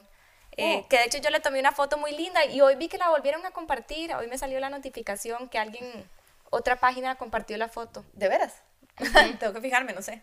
[0.55, 0.87] Eh, oh.
[0.87, 3.09] Que de hecho yo le tomé una foto muy linda y hoy vi que la
[3.09, 6.07] volvieron a compartir, hoy me salió la notificación que alguien,
[6.51, 8.05] otra página compartió la foto.
[8.13, 8.61] ¿De veras?
[9.39, 10.21] Tengo que fijarme, no sé.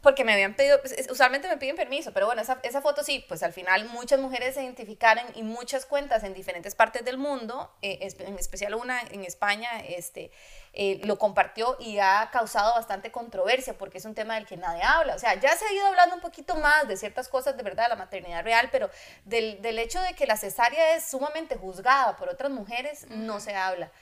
[0.00, 3.24] Porque me habían pedido, pues, usualmente me piden permiso, pero bueno, esa, esa, foto sí,
[3.28, 7.70] pues al final muchas mujeres se identificaron y muchas cuentas en diferentes partes del mundo,
[7.82, 10.30] eh, en especial una en España, este,
[10.72, 14.82] eh, lo compartió y ha causado bastante controversia porque es un tema del que nadie
[14.82, 15.14] habla.
[15.14, 17.84] O sea, ya se ha ido hablando un poquito más de ciertas cosas de verdad
[17.84, 18.88] de la maternidad real, pero
[19.26, 23.54] del, del hecho de que la cesárea es sumamente juzgada por otras mujeres, no se
[23.54, 23.92] habla.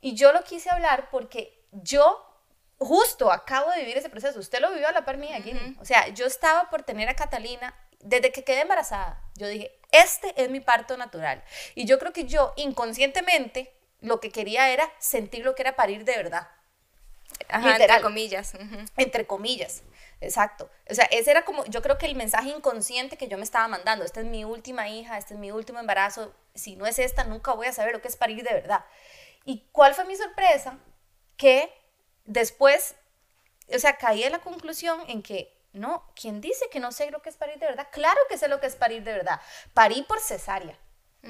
[0.00, 2.27] Y yo lo quise hablar porque yo
[2.78, 4.38] justo acabo de vivir ese proceso.
[4.38, 5.52] Usted lo vivió a la par mía, aquí.
[5.80, 9.20] O sea, yo estaba por tener a Catalina desde que quedé embarazada.
[9.34, 11.42] Yo dije, este es mi parto natural.
[11.74, 16.04] Y yo creo que yo inconscientemente lo que quería era sentir lo que era parir
[16.04, 16.48] de verdad.
[17.48, 18.52] entre comillas.
[18.96, 19.82] Entre comillas.
[20.20, 20.70] Exacto.
[20.90, 23.68] O sea, ese era como, yo creo que el mensaje inconsciente que yo me estaba
[23.68, 27.24] mandando, esta es mi última hija, este es mi último embarazo, si no es esta,
[27.24, 28.84] nunca voy a saber lo que es parir de verdad.
[29.44, 30.78] ¿Y cuál fue mi sorpresa?
[31.36, 31.72] Que
[32.28, 32.94] después,
[33.74, 37.20] o sea, caí en la conclusión en que, no, ¿quién dice que no sé lo
[37.20, 37.88] que es parir de verdad?
[37.90, 39.40] Claro que sé lo que es parir de verdad.
[39.74, 40.78] Parí por cesárea,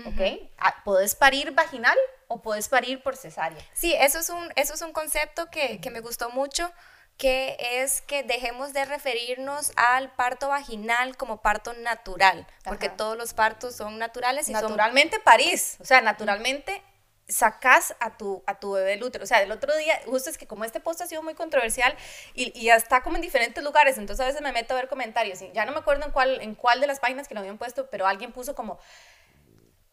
[0.05, 0.51] ¿ok?
[0.59, 3.65] Ah, ¿Puedes parir vaginal o puedes parir por cesárea?
[3.73, 6.71] Sí, eso es un, eso es un concepto que, que me gustó mucho
[7.17, 13.35] que es que dejemos de referirnos al parto vaginal como parto natural, porque todos los
[13.35, 16.81] partos son naturales y naturalmente París, o sea, naturalmente
[17.29, 19.25] sacas a tu, a tu bebé del útero.
[19.25, 21.95] O sea, el otro día, justo es que como este post ha sido muy controversial
[22.35, 24.89] y, y ya está como en diferentes lugares, entonces a veces me meto a ver
[24.89, 27.41] comentarios y ya no me acuerdo en cuál, en cuál de las páginas que lo
[27.41, 28.79] habían puesto, pero alguien puso como,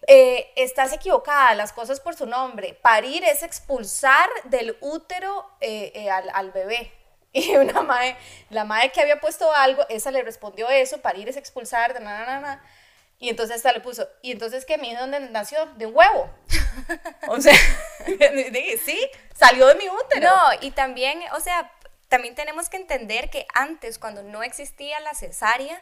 [0.08, 2.78] eh, estás equivocada, las cosas por su nombre.
[2.82, 6.92] Parir es expulsar del útero eh, eh, al, al, bebé.
[7.36, 8.16] Y una madre,
[8.50, 12.26] la madre que había puesto algo, esa le respondió eso, parir es expulsar, de na,
[12.26, 12.64] na, na,
[13.18, 14.78] y entonces esta le puso, ¿y entonces qué?
[14.78, 15.66] ¿Mi dónde nació?
[15.78, 16.30] De un huevo.
[17.28, 17.56] o sea,
[18.86, 20.30] sí, salió de mi útero.
[20.30, 21.72] No, y también, o sea,
[22.10, 25.82] también tenemos que entender que antes, cuando no existía la cesárea,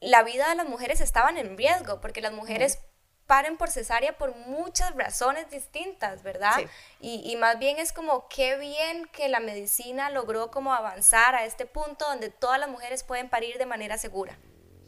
[0.00, 2.78] la vida de las mujeres estaban en riesgo, porque las mujeres
[3.26, 6.54] paren por cesárea por muchas razones distintas, ¿verdad?
[6.56, 6.66] Sí.
[7.00, 11.44] Y, y, más bien es como qué bien que la medicina logró como avanzar a
[11.44, 14.38] este punto donde todas las mujeres pueden parir de manera segura.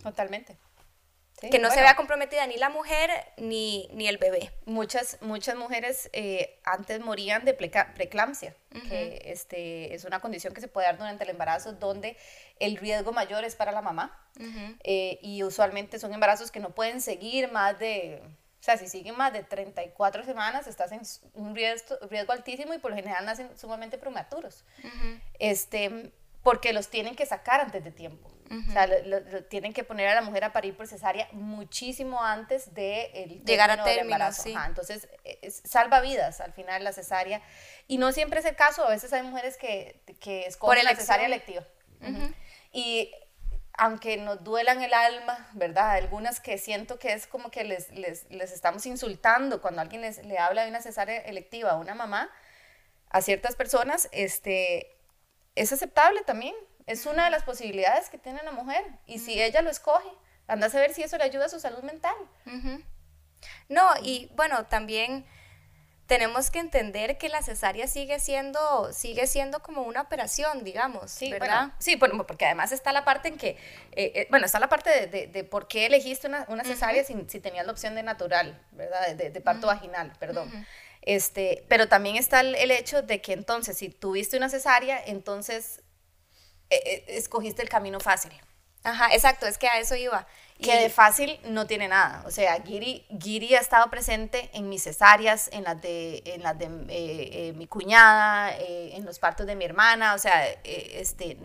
[0.02, 0.56] Totalmente.
[1.41, 1.74] Sí, que no bueno.
[1.74, 4.53] se vea comprometida ni la mujer ni, ni el bebé.
[4.66, 8.89] Muchas, muchas mujeres eh, antes morían de preeclampsia, uh -huh.
[8.89, 12.16] que este, es una condición que se puede dar durante el embarazo donde
[12.59, 14.76] el riesgo mayor es para la mamá uh -huh.
[14.82, 19.16] eh, y usualmente son embarazos que no pueden seguir más de, o sea, si siguen
[19.16, 21.03] más de 34 semanas estás en
[21.34, 25.20] un riesgo, riesgo altísimo y por lo general nacen sumamente prematuros, uh -huh.
[25.39, 26.12] este,
[26.43, 28.28] porque los tienen que sacar antes de tiempo.
[28.51, 28.68] Uh -huh.
[28.68, 32.22] O sea, lo, lo, tienen que poner a la mujer a parir por cesárea muchísimo
[32.22, 34.55] antes de el llegar a término, sí.
[34.55, 37.42] Ajá, entonces, es, salva vidas al final la cesárea.
[37.86, 41.26] Y no siempre es el caso, a veces hay mujeres que, que escogen la cesárea
[41.26, 41.62] electiva.
[42.01, 42.34] Uh -huh.
[42.72, 43.12] Y
[43.74, 45.92] aunque nos duelan el alma, ¿verdad?
[45.92, 50.24] Algunas que siento que es como que les, les, les estamos insultando cuando alguien les,
[50.24, 52.30] le habla de una cesárea electiva a una mamá,
[53.11, 54.96] a ciertas personas, este,
[55.55, 56.55] es aceptable también
[56.89, 58.84] es una de las posibilidades que tiene la mujer.
[59.07, 60.09] Y si ella lo escoge,
[60.47, 62.16] anda a saber si eso le ayuda a su salud mental.
[62.47, 62.84] Uh -huh.
[63.68, 65.26] No, y bueno, también
[66.07, 71.30] tenemos que entender que la cesárea sigue siendo, sigue siendo como una operación, digamos, sí,
[71.30, 71.68] ¿verdad?
[71.68, 73.51] Bueno, sí, porque además está la parte en que,
[73.93, 77.03] eh, eh, bueno, está la parte de, de, de, por qué elegiste una, una cesárea
[77.03, 77.24] uh -huh.
[77.26, 79.14] si, si, tenías la opción de natural, ¿verdad?
[79.14, 79.74] De, de parto uh -huh.
[79.74, 80.51] vaginal, perdón.
[81.03, 85.82] Este, pero también está el, el hecho de que entonces, si tuviste una cesárea, entonces
[86.70, 88.32] eh, eh, escogiste el camino fácil.
[88.84, 90.26] Ajá, exacto, es que a eso iba.
[90.60, 90.82] Que y...
[90.82, 92.22] de fácil no tiene nada.
[92.26, 96.58] O sea, Giri, Giri ha estado presente en mis cesáreas, en las de, en las
[96.58, 100.14] de eh, eh, mi cuñada, en los partos de mi hermana.
[100.14, 101.36] O sea, este,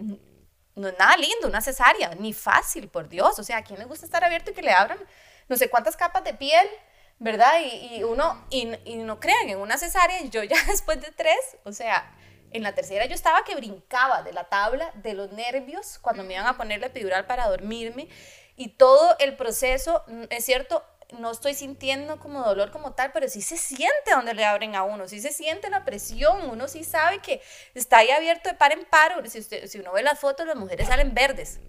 [0.75, 3.37] no es nada lindo, una cesárea, ni fácil, por Dios.
[3.39, 4.97] O sea, ¿a quién le gusta estar abierto y que le abran
[5.49, 6.67] no sé cuántas capas de piel?
[7.19, 7.53] ¿Verdad?
[7.61, 11.57] Y, y uno, y, y no crean, en una cesárea, yo ya después de tres,
[11.63, 12.11] o sea,
[12.53, 16.33] en la tercera yo estaba que brincaba de la tabla de los nervios cuando me
[16.33, 18.07] iban a poner la epidural para dormirme
[18.55, 20.83] y todo el proceso, mm, es cierto,
[21.19, 24.83] no estoy sintiendo como dolor como tal, pero sí se siente donde le abren a
[24.83, 27.41] uno, sí se siente la presión, uno sí sabe que
[27.73, 30.55] está ahí abierto de par en par, si, usted, si uno ve las fotos, las
[30.55, 31.59] mujeres salen verdes,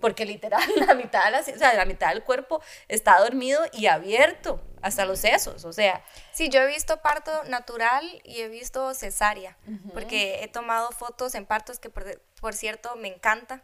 [0.00, 3.86] porque literal la mitad, de la, o sea, la mitad del cuerpo está dormido y
[3.86, 6.02] abierto, hasta los sesos, o sea.
[6.32, 9.92] Sí, yo he visto parto natural y he visto cesárea, uh -huh.
[9.92, 13.62] porque he tomado fotos en partos que, por, por cierto, me encanta.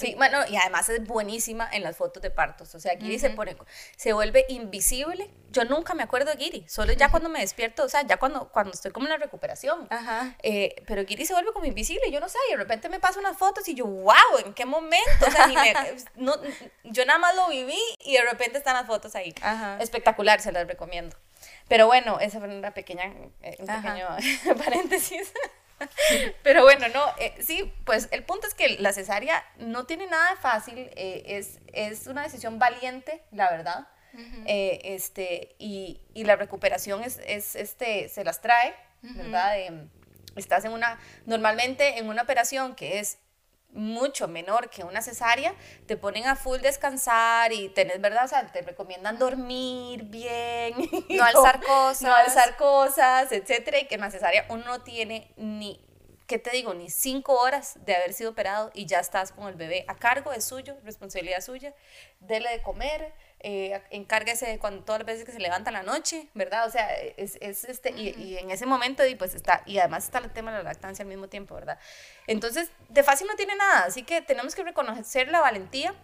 [0.00, 2.74] Sí, bueno, y además es buenísima en las fotos de partos.
[2.74, 3.20] O sea, Giri uh -huh.
[3.20, 3.56] se pone,
[3.96, 5.30] se vuelve invisible.
[5.50, 7.10] Yo nunca me acuerdo de Giri, solo ya uh -huh.
[7.10, 9.88] cuando me despierto, o sea, ya cuando, cuando estoy como en la recuperación.
[9.88, 10.34] -huh.
[10.42, 13.20] eh, pero Giri se vuelve como invisible, yo no sé, y de repente me paso
[13.20, 15.26] unas fotos y yo, wow, ¿en qué momento?
[15.26, 15.74] O sea, ni me,
[16.16, 16.34] no,
[16.84, 19.34] yo nada más lo viví y de repente están las fotos ahí.
[19.80, 21.16] Espectacular, se las recomiendo.
[21.68, 23.04] Pero bueno, esa fue una pequeña,
[23.42, 24.08] eh, un pequeño
[24.64, 25.32] paréntesis.
[26.42, 30.30] Pero bueno, no, eh, sí, pues el punto es que la cesárea no tiene nada
[30.30, 33.88] de fácil, eh, es, es una decisión valiente, la verdad.
[34.12, 34.44] Uh -huh.
[34.46, 38.74] eh, este, y, y, la recuperación es, es, este, se las trae,
[39.04, 39.16] uh -huh.
[39.16, 39.56] ¿verdad?
[40.36, 43.18] estás en una, normalmente en una operación que es
[43.72, 45.54] mucho menor que una cesárea,
[45.86, 48.24] te ponen a full descansar y tenés, ¿verdad?
[48.24, 50.74] O sea, te recomiendan dormir bien,
[51.08, 55.32] no alzar cosas, no alzar cosas, etcétera, y que en la cesárea uno no tiene
[55.36, 55.80] ni,
[56.26, 56.74] ¿qué te digo?
[56.74, 60.32] Ni cinco horas de haber sido operado y ya estás con el bebé a cargo,
[60.32, 61.74] es suyo, responsabilidad suya,
[62.20, 63.12] dele de comer,
[63.42, 66.66] eh, encárguese de cuando, todas las veces que se levanta en la noche, ¿verdad?
[66.66, 70.04] O sea, es, es este, y, y, en ese momento, y pues está, y además
[70.04, 71.78] está el tema de la lactancia al mismo tiempo, ¿verdad?
[72.26, 75.94] Entonces, de fácil no tiene nada, así que tenemos que reconocer la valentía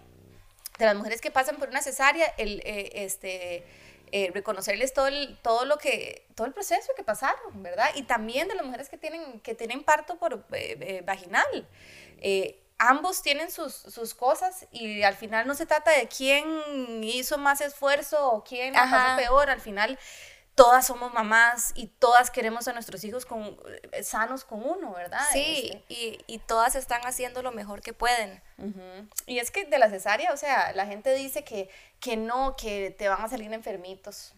[0.79, 3.65] de las mujeres que pasan por una cesárea, el, eh, este,
[4.13, 7.91] eh, reconocerles todo, el, todo lo que, todo el proceso que pasaron, ¿verdad?
[7.95, 11.67] Y también de las mujeres que tienen, que tienen parto por eh, vaginal.
[12.79, 16.47] Ambos tienen sus, sus, cosas y al final no se trata de quién
[17.03, 19.99] hizo más esfuerzo o quién la pasó peor, al final
[20.57, 23.61] todas somos mamás y todas queremos a nuestros hijos con,
[23.93, 25.21] eh, sanos con uno, ¿verdad?
[25.31, 25.85] Sí, este.
[25.89, 28.43] y, y, todas están haciendo lo mejor que pueden.
[29.27, 31.69] Y es que de la cesárea, o sea, la gente dice que,
[32.01, 34.35] que no, que te van a salir enfermitos,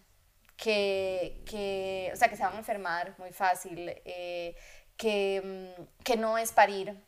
[0.56, 4.56] que, que o sea, que se van a enfermar muy fácil, eh,
[4.96, 7.00] que, mm, que no es parir,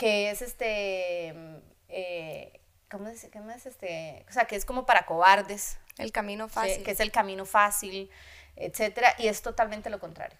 [0.00, 1.34] que es este...
[1.36, 1.56] Mm,
[1.90, 4.24] eh, ¿Cómo es, ¿Cómo es este?
[4.28, 5.78] O sea, que es como para cobardes.
[5.98, 6.82] El camino fácil.
[6.82, 8.10] Que, es el camino fácil,
[8.56, 10.36] etcétera, y es totalmente lo contrario,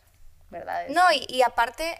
[0.48, 0.88] ¿verdad?
[0.88, 1.96] No, y, aparte,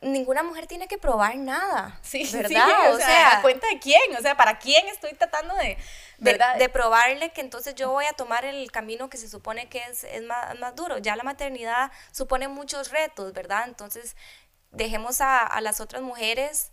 [0.00, 1.98] ninguna mujer tiene que probar nada.
[2.02, 2.94] Sí, ¿verdad?
[2.94, 4.14] o, sea, ¿a cuenta de quién?
[4.16, 5.76] O sea, ¿para quién estoy tratando de,
[6.18, 6.56] ¿verdad?
[6.56, 10.04] de, probarle que entonces yo voy a tomar el camino que se supone que es,
[10.04, 10.98] es más, más, duro?
[10.98, 13.64] Ya la maternidad supone muchos retos, ¿verdad?
[13.66, 14.14] Entonces,
[14.76, 16.70] dejemos a, a las otras mujeres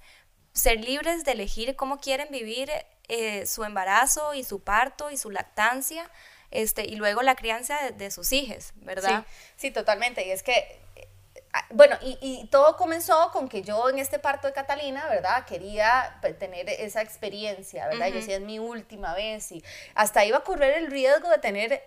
[0.54, 2.72] ser libres de elegir cómo quieren vivir
[3.10, 6.10] eh, su embarazo y su parto y su lactancia,
[6.51, 9.26] este, y luego la crianza de, sus hijos, ¿verdad?
[9.58, 10.26] Sí, totalmente.
[10.26, 11.08] Y es que, eh,
[11.51, 15.45] ah, bueno, y, todo comenzó con que yo en este parto de Catalina, ¿verdad?
[15.45, 18.08] Quería tener esa experiencia, ¿verdad?
[18.08, 19.64] Yo decía, es mi última vez y
[19.95, 21.84] hasta iba a correr el riesgo de tener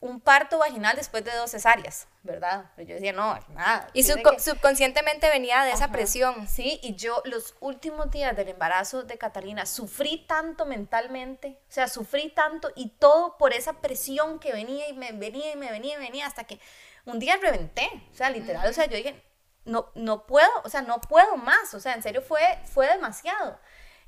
[0.00, 2.70] un parto vaginal después de dos cesáreas, ¿verdad?
[2.76, 3.88] Pero yo decía, no, nada.
[3.92, 6.46] Y subconscientemente venía de esa presión.
[6.46, 11.88] Sí, y yo los últimos días del embarazo de Catalina sufrí tanto mentalmente, o sea,
[11.88, 15.96] sufrí tanto y todo por esa presión que venía y me venía y me venía
[15.96, 16.60] y venía hasta que
[17.04, 19.20] un día reventé, o sea, literal, o sea, yo dije,
[19.64, 22.40] no, no puedo, o sea, no puedo más, o sea, en serio fue,
[22.72, 23.58] fue demasiado.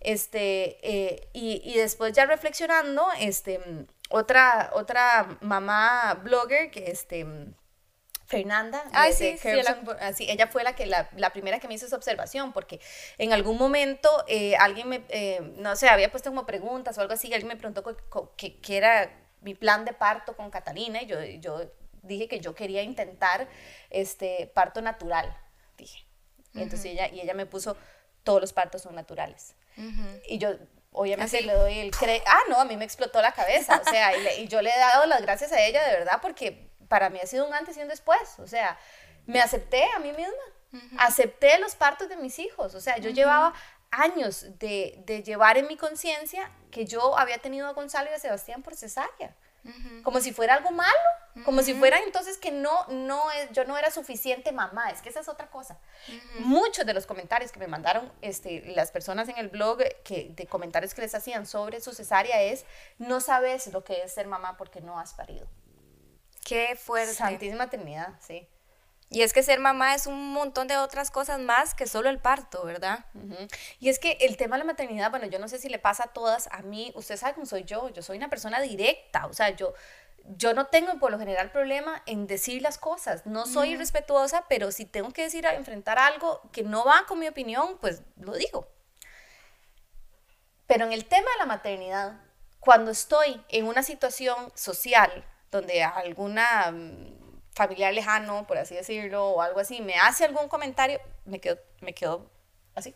[0.01, 3.61] Este, eh, y, y después ya reflexionando, este
[4.11, 7.25] otra, otra mamá blogger que este
[8.31, 9.37] Fernanda, Ay, sí,
[10.29, 12.81] ella fue la que la, primera que me hizo esa observación, porque
[13.19, 17.15] en algún momento eh, alguien me, eh, no sé, había puesto como preguntas o algo
[17.15, 17.83] así, alguien me preguntó
[18.37, 21.73] qué era mi plan de parto con Catalina, y yo, yo
[22.03, 23.49] dije que yo quería intentar
[23.91, 25.37] este parto natural,
[25.77, 26.07] dije.
[26.55, 27.77] Y entonces ella, y ella me puso,
[28.23, 29.57] todos los partos son naturales.
[30.29, 30.57] Y yo
[30.93, 32.25] obviamente le doy el crédito.
[32.29, 35.07] Ah, no, a mí me explotó la cabeza, o sea, y, yo le he dado
[35.07, 37.89] las gracias a ella de verdad porque para mí ha sido un antes y un
[37.89, 38.79] después, o sea,
[39.27, 43.55] me acepté a mí misma, acepté los partos de mis hijos, o sea, yo llevaba
[43.91, 48.19] años de, de llevar en mi conciencia que yo había tenido a Gonzalo y a
[48.19, 49.35] Sebastián por cesárea
[50.03, 50.99] como si fuera algo malo,
[51.45, 55.09] como si fuera entonces que no, no es, yo no era suficiente mamá, es que
[55.09, 55.79] esa es otra cosa.
[56.41, 60.47] Muchos de los comentarios que me mandaron este, las personas en el blog, que, de
[60.47, 62.65] comentarios que les hacían sobre su cesárea es,
[62.99, 65.47] no sabes lo que es ser mamá porque no has parido.
[66.45, 67.15] Qué fuerte.
[67.15, 68.49] Santísima Trinidad, sí.
[69.13, 72.21] Y es que ser mamá es un montón de otras cosas más que solo el
[72.21, 73.05] parto, ¿verdad?
[73.81, 76.05] Y es que el tema de la maternidad, bueno, yo no sé si le pasa
[76.05, 79.33] a todas, a mí, usted sabe cómo soy yo, yo soy una persona directa, o
[79.33, 79.75] sea, yo,
[80.37, 84.71] yo no tengo por lo general problema en decir las cosas, no soy irrespetuosa, pero
[84.71, 88.69] si tengo que decir, enfrentar algo que no va con mi opinión, pues lo digo.
[90.69, 92.21] Pero en el tema de la maternidad,
[92.61, 97.20] cuando estoy en una situación social donde alguna mm,
[97.53, 101.95] familiar lejano, por así decirlo, o algo así, me hace algún comentario, me quedo, me
[101.95, 102.31] quedo
[102.75, 102.95] así.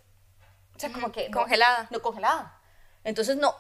[0.77, 1.31] O sea, como que...
[1.31, 1.89] Congelada.
[1.91, 2.61] No, congelada.
[3.05, 3.55] Entonces, no,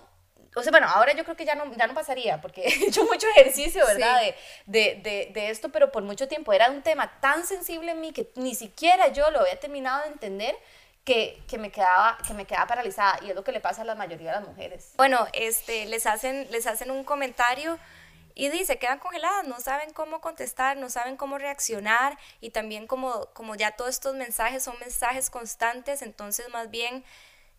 [0.56, 3.04] o sea, bueno, ahora yo creo que ya no, ya no pasaría, porque he hecho
[3.04, 4.20] mucho ejercicio, ¿verdad?
[4.66, 8.12] De, de, de, esto, pero por mucho tiempo era un tema tan sensible en mí
[8.12, 10.56] que ni siquiera yo lo había terminado de entender.
[11.04, 13.84] Que, que, me quedaba, que me quedaba paralizada y es lo que le pasa a
[13.84, 14.94] la mayoría de las mujeres.
[14.96, 17.78] Bueno, este, les, hacen, les hacen un comentario
[18.34, 23.26] y dice, quedan congeladas, no saben cómo contestar, no saben cómo reaccionar y también como,
[23.32, 27.04] como ya todos estos mensajes son mensajes constantes, entonces más bien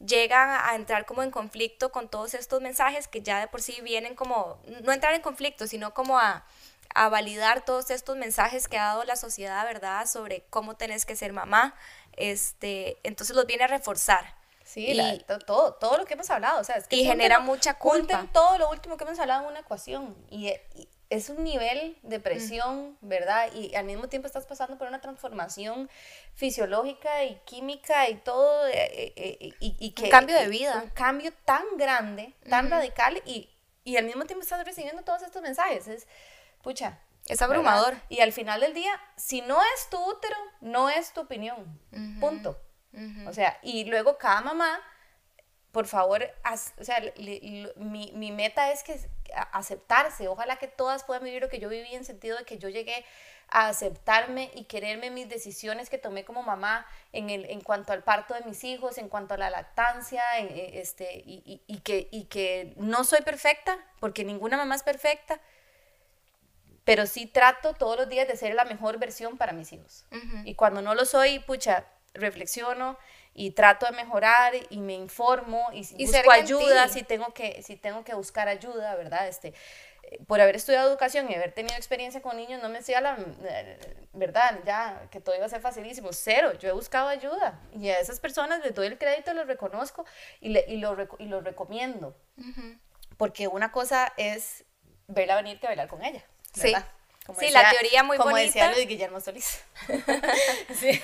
[0.06, 3.80] llegan a entrar como en conflicto con todos estos mensajes que ya de por sí
[3.82, 6.46] vienen como, no entrar en conflicto, sino como a,
[6.94, 10.06] a validar todos estos mensajes que ha dado la sociedad, ¿verdad?
[10.08, 11.76] Sobre cómo tenés que ser mamá,
[12.18, 14.36] este, entonces los viene a reforzar.
[14.66, 15.00] Sí,
[15.46, 18.28] todo, todo lo que hemos hablado, o sea, es que y genera mucha culpa.
[18.34, 20.52] todo lo último que hemos hablado en una ecuación y,
[21.12, 23.54] es un nivel de presión, ¿verdad?
[23.54, 25.88] Y al mismo tiempo estás pasando por una transformación
[26.34, 30.06] fisiológica y química y todo, eh, eh, eh, y, que...
[30.06, 30.82] Un cambio de vida.
[30.84, 33.50] Un cambio tan grande, tan radical, y,
[33.84, 35.88] y al mismo tiempo estás recibiendo todos estos mensajes.
[35.88, 36.08] Es,
[36.64, 37.00] pucha.
[37.28, 37.96] Es abrumador.
[38.10, 41.80] Y al final del día, si no es tu útero, no es tu opinión.
[42.20, 42.60] Punto.
[43.28, 44.80] O sea, y luego cada mamá,
[45.72, 46.24] por favor,
[46.80, 47.02] o sea,
[47.76, 48.98] mi, mi, meta es que
[49.52, 50.28] aceptarse.
[50.28, 53.06] Ojalá que todas puedan vivir lo que yo viví en sentido de que yo llegué
[53.50, 58.04] a aceptarme y quererme mis decisiones que tomé como mamá en, el, en cuanto al
[58.04, 62.26] parto de mis hijos, en cuanto a la lactancia, e, este, y, y, que, y
[62.26, 65.40] que no soy perfecta, porque ninguna mamá es perfecta,
[66.86, 70.06] pero sí trato todos los días de ser la mejor versión para mis hijos.
[70.44, 71.86] Y cuando no lo soy, pucha,
[72.16, 72.98] reflexiono
[73.34, 77.76] y trato de mejorar y me informo y, y busco ayuda si tengo que si
[77.76, 79.28] tengo que buscar ayuda, ¿verdad?
[79.28, 79.54] Este
[80.28, 83.18] por haber estudiado educación y haber tenido experiencia con niños, no me decía la
[84.14, 86.14] verdad, ya, que todo iba a ser facilísimo.
[86.14, 90.06] Cero, yo he buscado ayuda y a esas personas les doy el crédito, los reconozco
[90.40, 92.16] y, le, y, lo, y lo recomiendo.
[93.18, 94.64] Porque una cosa es
[95.08, 96.24] verla venir que bailar con ella.
[96.56, 96.82] ¿verdad?
[96.82, 97.05] Sí.
[97.40, 98.48] Sí, la teoría muy como bonita.
[98.48, 99.62] decía Luis Guillermo Solís.
[100.80, 101.02] sí.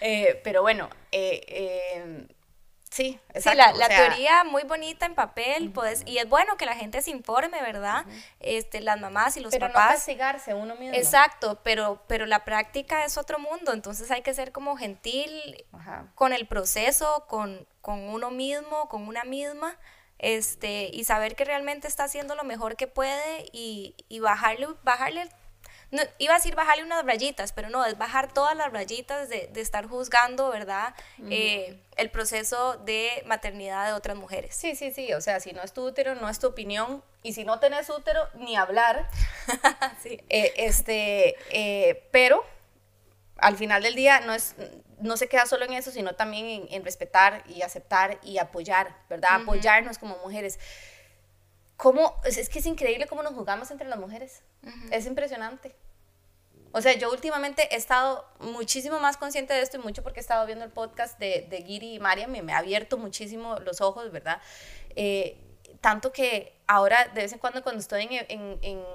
[0.00, 2.26] Eh, pero bueno, eh, eh,
[2.96, 3.62] Sí, exacto.
[3.74, 7.10] Sí, la, teoría muy bonita en papel, pues, y es bueno que la gente se
[7.10, 8.06] informe, ¿verdad?
[8.40, 9.82] este, las mamás y los pero papás.
[9.82, 10.96] Pero no castigarse uno mismo.
[10.96, 15.66] Exacto, pero, pero la práctica es otro mundo, entonces hay que ser como gentil
[16.14, 19.76] con el proceso, con, con uno mismo, con una misma,
[20.18, 25.28] este, y saber que realmente está haciendo lo mejor que puede y, y bajarle, bajarle
[25.90, 29.48] no, iba a decir bajarle unas rayitas, pero no, es bajar todas las rayitas de,
[29.52, 30.94] de estar juzgando, ¿verdad?
[31.30, 34.54] Eh, el proceso de maternidad de otras mujeres.
[34.54, 37.32] Sí, sí, sí, o sea, si no es tu útero, no es tu opinión, y
[37.34, 39.08] si no tenés útero, ni hablar.
[40.02, 40.20] sí.
[40.28, 42.44] Eh, este, eh, pero
[43.38, 44.54] al final del día no, es,
[45.00, 49.42] no se queda solo en eso, sino también en, respetar y aceptar y apoyar, ¿verdad?
[49.42, 50.58] Apoyarnos como mujeres.
[51.76, 52.16] ¿Cómo?
[52.24, 54.42] Es, que es increíble cómo nos jugamos entre las mujeres.
[54.90, 55.74] Es impresionante.
[56.72, 60.22] O sea, yo últimamente he estado muchísimo más consciente de esto y mucho porque he
[60.22, 63.80] estado viendo el podcast de, de Giri y Mariam y me ha abierto muchísimo los
[63.80, 64.40] ojos, ¿verdad?
[64.94, 65.38] Eh,
[65.80, 68.86] tanto que ahora, de vez en cuando, cuando estoy en, en,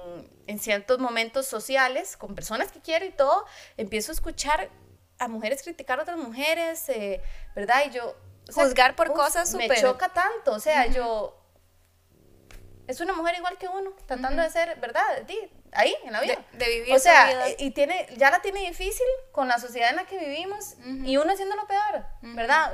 [0.46, 4.70] en, ciertos momentos sociales, con personas que quiero y todo, empiezo a escuchar
[5.18, 7.20] a mujeres criticar a otras mujeres, eh,
[7.54, 7.84] ¿verdad?
[7.86, 8.16] Y yo...
[8.52, 9.68] Juzgar por cosas súper...
[9.70, 11.41] Me choca tanto, o sea, yo
[12.86, 15.02] es una mujer igual que uno, tratando de ser, ¿verdad?
[15.72, 16.44] ahí, en la vida.
[16.52, 20.04] De, vivir O sea, y tiene, ya la tiene difícil con la sociedad en la
[20.06, 22.72] que vivimos y uno haciendo lo peor, ¿verdad?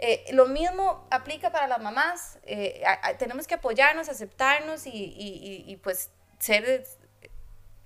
[0.00, 2.38] Eh, lo mismo aplica para las mamás.
[2.44, 2.84] Eh,
[3.18, 6.86] tenemos que apoyarnos, aceptarnos y, y, y, pues ser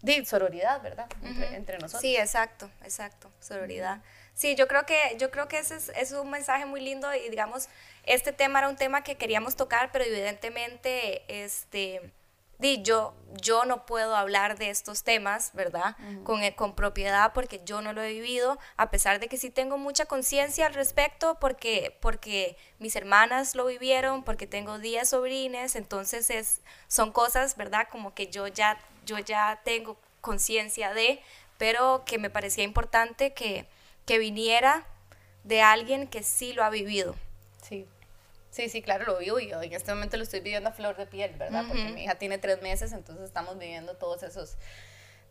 [0.03, 1.07] de sororidad, ¿verdad?
[1.23, 2.03] Entre, entre, nosotros.
[2.03, 4.03] Sí, exacto, exacto, sororidad.
[4.35, 7.31] Sí, yo creo que, yo creo que ese es, es, un mensaje muy lindo y
[7.31, 7.69] digamos,
[8.05, 12.13] este tema era un tema que queríamos tocar, pero evidentemente, este,
[12.59, 15.97] di, yo, yo no puedo hablar de estos temas, ¿verdad?
[16.25, 19.51] con, eh, con propiedad porque yo no lo he vivido, a pesar de que sí
[19.51, 25.77] tengo mucha conciencia al respecto porque, porque mis hermanas lo vivieron, porque tengo 10 sobrines,
[25.77, 27.89] entonces es, son cosas, ¿verdad?
[27.91, 31.21] Como que yo ya, yo ya tengo conciencia de,
[31.59, 33.67] pero que me parecía importante que
[34.07, 34.85] que viniera
[35.45, 37.15] de alguien que sí lo ha vivido.
[38.53, 38.63] Sí.
[38.63, 41.07] Sí, sí, claro, lo vivo y en este momento lo estoy viviendo a flor de
[41.07, 41.65] piel, ¿verdad?
[41.67, 44.57] Porque mi hija tiene tres meses, entonces estamos viviendo todos esos,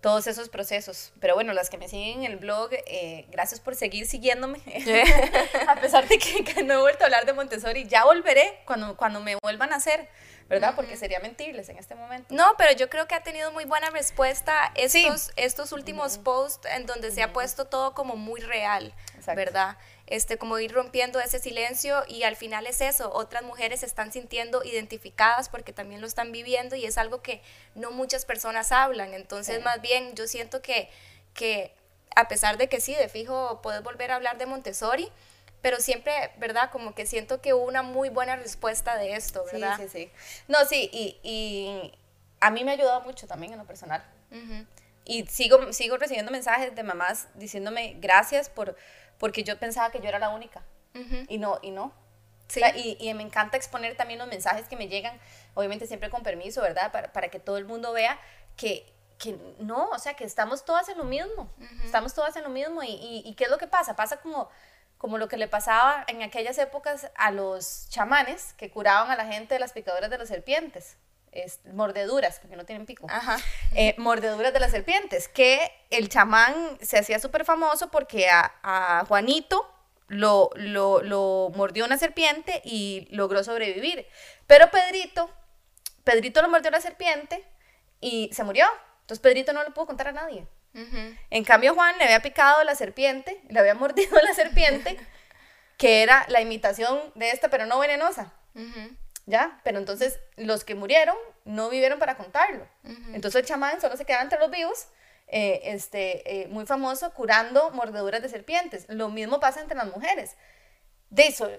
[0.01, 1.13] todos esos procesos.
[1.19, 4.59] Pero bueno, las que me siguen en el blog, eh, gracias por seguir siguiéndome.
[5.67, 8.97] a pesar de que, que, no he vuelto a hablar de Montessori, ya volveré cuando,
[8.97, 10.09] cuando me vuelvan a hacer.
[10.51, 10.73] ¿verdad?
[10.75, 12.35] Porque sería mentirles en este momento.
[12.35, 16.85] No, pero yo creo que ha tenido muy buena respuesta estos, estos últimos posts en
[16.85, 18.93] donde se ha puesto todo como muy real,
[19.33, 19.77] ¿verdad?
[20.11, 24.11] Este, como ir rompiendo ese silencio y al final es eso, otras mujeres se están
[24.11, 27.41] sintiendo identificadas porque también lo están viviendo y es algo que
[27.75, 30.89] no muchas personas hablan, entonces más bien yo siento que,
[31.33, 31.73] que
[32.13, 35.09] a pesar de que sí, de fijo puedes volver a hablar de Montessori,
[35.61, 36.71] pero siempre, ¿verdad?
[36.71, 39.77] Como que siento que hubo una muy buena respuesta de esto, ¿verdad?
[39.77, 40.11] Sí, sí, sí.
[40.49, 41.97] No, sí, y, y
[42.41, 44.03] a mí me ha ayudado mucho también en lo personal.
[45.05, 48.75] Y sigo, sigo recibiendo mensajes de mamás diciéndome gracias por,
[49.21, 50.63] porque yo pensaba que yo era la única.
[51.29, 51.93] Y no, y no.
[52.47, 52.59] Sí.
[52.75, 55.17] y, y, me encanta exponer también los mensajes que me llegan,
[55.53, 56.91] obviamente siempre con permiso, ¿verdad?
[56.91, 58.19] Para, para que todo el mundo vea
[58.57, 61.49] que, que no, o sea, que estamos todas en lo mismo.
[61.85, 62.81] Estamos todas en lo mismo.
[62.81, 63.95] Y, y, y, qué es lo que pasa?
[63.95, 64.49] Pasa como
[64.97, 69.25] como lo que le pasaba en aquellas épocas a los chamanes que curaban a la
[69.25, 70.95] gente de las picaduras de las serpientes.
[71.31, 73.07] Es, mordeduras, porque no tienen pico.
[73.73, 79.69] Eh, mordeduras de las serpientes, que el chamán se hacía súper famoso porque a, Juanito
[80.07, 84.05] lo, lo, lo, mordió una serpiente y logró sobrevivir.
[84.45, 85.29] Pero Pedrito,
[86.03, 87.45] Pedrito lo mordió la serpiente
[88.01, 88.65] y se murió.
[89.01, 90.47] Entonces Pedrito no le pudo contar a nadie.
[90.73, 94.97] En cambio, Juan le había picado la serpiente, le había mordido la serpiente,
[95.77, 98.33] que era la imitación de esta, pero no venenosa.
[99.25, 99.59] ¿Ya?
[99.63, 101.15] Pero entonces los que murieron
[101.45, 102.67] no vivieron para contarlo.
[103.13, 104.87] Entonces el chamán solo se queda entre los vivos,
[105.27, 108.85] eh, este, eh, muy famoso, curando mordeduras de serpientes.
[108.89, 110.35] Lo mismo pasa entre las mujeres.
[111.09, 111.49] De eso,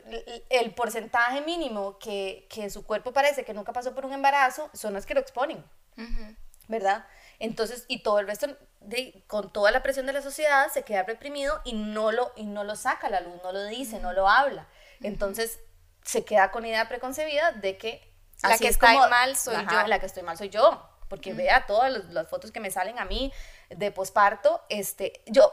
[0.48, 4.94] el porcentaje mínimo que, que su cuerpo parece que nunca pasó por un embarazo son
[4.94, 5.64] las que lo exponen.
[6.68, 7.06] ¿Verdad?
[7.38, 8.46] Entonces, y todo el resto,
[8.80, 12.44] de, con toda la presión de la sociedad, se queda reprimido y no lo, y
[12.44, 14.68] no lo saca a la luz, no lo dice, no lo habla.
[15.00, 15.58] Entonces,
[16.05, 19.86] se queda con idea preconcebida de que la que está mal soy yo.
[19.86, 20.88] La que estoy mal soy yo.
[21.09, 23.32] Porque vea todas las fotos que me salen a mí
[23.68, 24.62] de posparto.
[24.70, 25.53] Este, yo,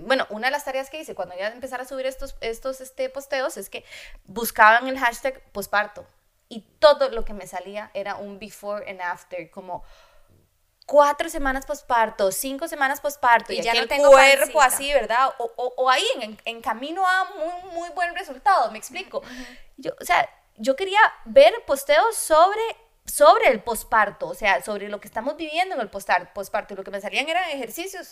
[0.00, 2.80] bueno, una de las tareas que hice cuando iba a empezar a subir estos, estos
[2.80, 3.84] este, posteos es que
[4.24, 6.06] buscaban el hashtag posparto.
[6.48, 9.82] Y todo lo que me salía era un before and after, como
[10.92, 15.30] cuatro semanas posparto, cinco semanas posparto, y, ya no tengo cuerpo así, ¿verdad?
[15.38, 19.22] O, o, o ahí en, en, camino a muy, muy buen resultado, me explico.
[19.78, 20.28] Yo, o sea,
[20.58, 22.60] yo quería ver posteos sobre
[23.06, 26.84] sobre el posparto, o sea, sobre lo que estamos viviendo en el posparto, y lo
[26.84, 28.10] que me salían eran ejercicios,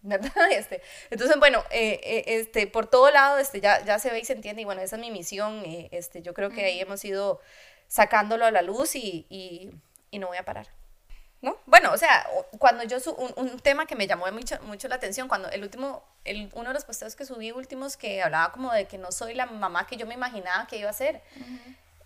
[0.00, 0.30] ¿verdad?
[0.52, 4.24] Este, entonces, bueno, eh, eh, este, por todo lado, este, ya, ya se ve y
[4.24, 7.04] se entiende, y bueno, esa es mi misión, eh, este, yo creo que ahí hemos
[7.04, 7.40] ido
[7.88, 9.72] sacándolo a la luz y, y,
[10.12, 10.79] y no voy a parar.
[11.42, 11.56] ¿No?
[11.66, 12.26] Bueno, o sea,
[12.58, 16.04] cuando yo un, un, tema que me llamó mucho, mucho la atención, cuando el último,
[16.24, 19.34] el, uno de los posteos que subí últimos que hablaba como de que no soy
[19.34, 21.22] la mamá que yo me imaginaba que iba a ser,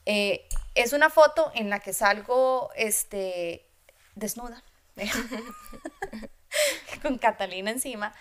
[0.07, 3.67] eh, es una foto en la que salgo, este,
[4.15, 4.63] desnuda,
[7.03, 8.15] con Catalina encima,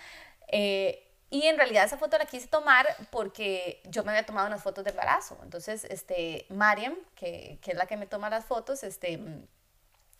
[0.47, 4.61] eh, y en realidad esa foto la quise tomar porque yo me había tomado unas
[4.61, 5.35] fotos de embarazo.
[5.41, 9.19] Entonces, este, Mariam, que, que es la que me toma las fotos, este,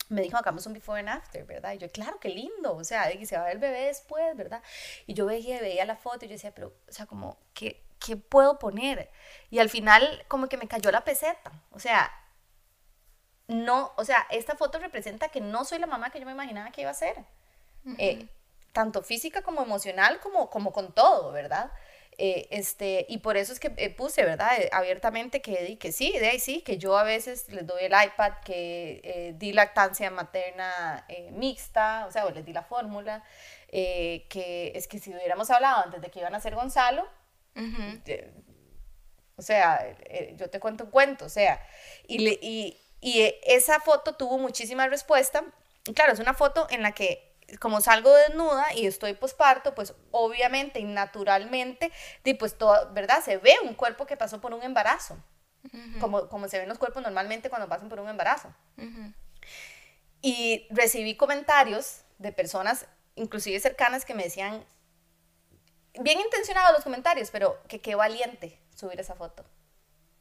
[0.10, 1.74] me dijo, hagamos un before and after, ¿verdad?
[1.74, 4.36] Y yo, claro, qué lindo, o sea, y se va a ver el bebé después,
[4.36, 4.62] ¿verdad?
[5.08, 8.18] Y yo veía, veía la foto y yo decía, pero, o sea, como, ¿qué, ¿qué
[8.18, 9.10] puedo poner?
[9.49, 12.12] Y al final, como que me cayó la peseta, o sea,
[13.47, 16.72] no, o sea, esta foto representa que no soy la mamá que yo me imaginaba
[16.72, 17.18] que iba a ser,
[17.97, 18.28] eh,
[18.72, 21.72] tanto física como emocional, como, como con todo, ¿verdad?
[22.18, 24.59] Eh, este, y por eso es que eh, puse, ¿verdad?
[24.59, 27.93] Eh, abiertamente que, que sí, de ahí sí, que yo a veces les doy el
[27.93, 33.24] iPad, que di lactancia materna mixta, o sea, o les di la fórmula,
[33.70, 37.07] que es que si hubiéramos hablado antes de que iban a ser Gonzalo,
[39.36, 39.95] o sea,
[40.36, 41.59] yo te cuento un cuento, o sea,
[42.07, 45.43] y, y, y esa foto tuvo muchísima respuesta.
[45.95, 50.80] Claro, es una foto en la que como salgo desnuda y estoy posparto, pues obviamente
[50.80, 51.91] y naturalmente,
[52.39, 53.24] pues todo, ¿verdad?
[53.24, 55.18] Se ve un cuerpo que pasó por un embarazo,
[55.99, 58.54] como, como se ven los cuerpos normalmente cuando pasan por un embarazo.
[60.22, 62.86] Y recibí comentarios de personas,
[63.16, 64.66] inclusive cercanas, que me decían,
[65.99, 69.45] bien intencionados los comentarios, pero que qué valiente subir esa foto.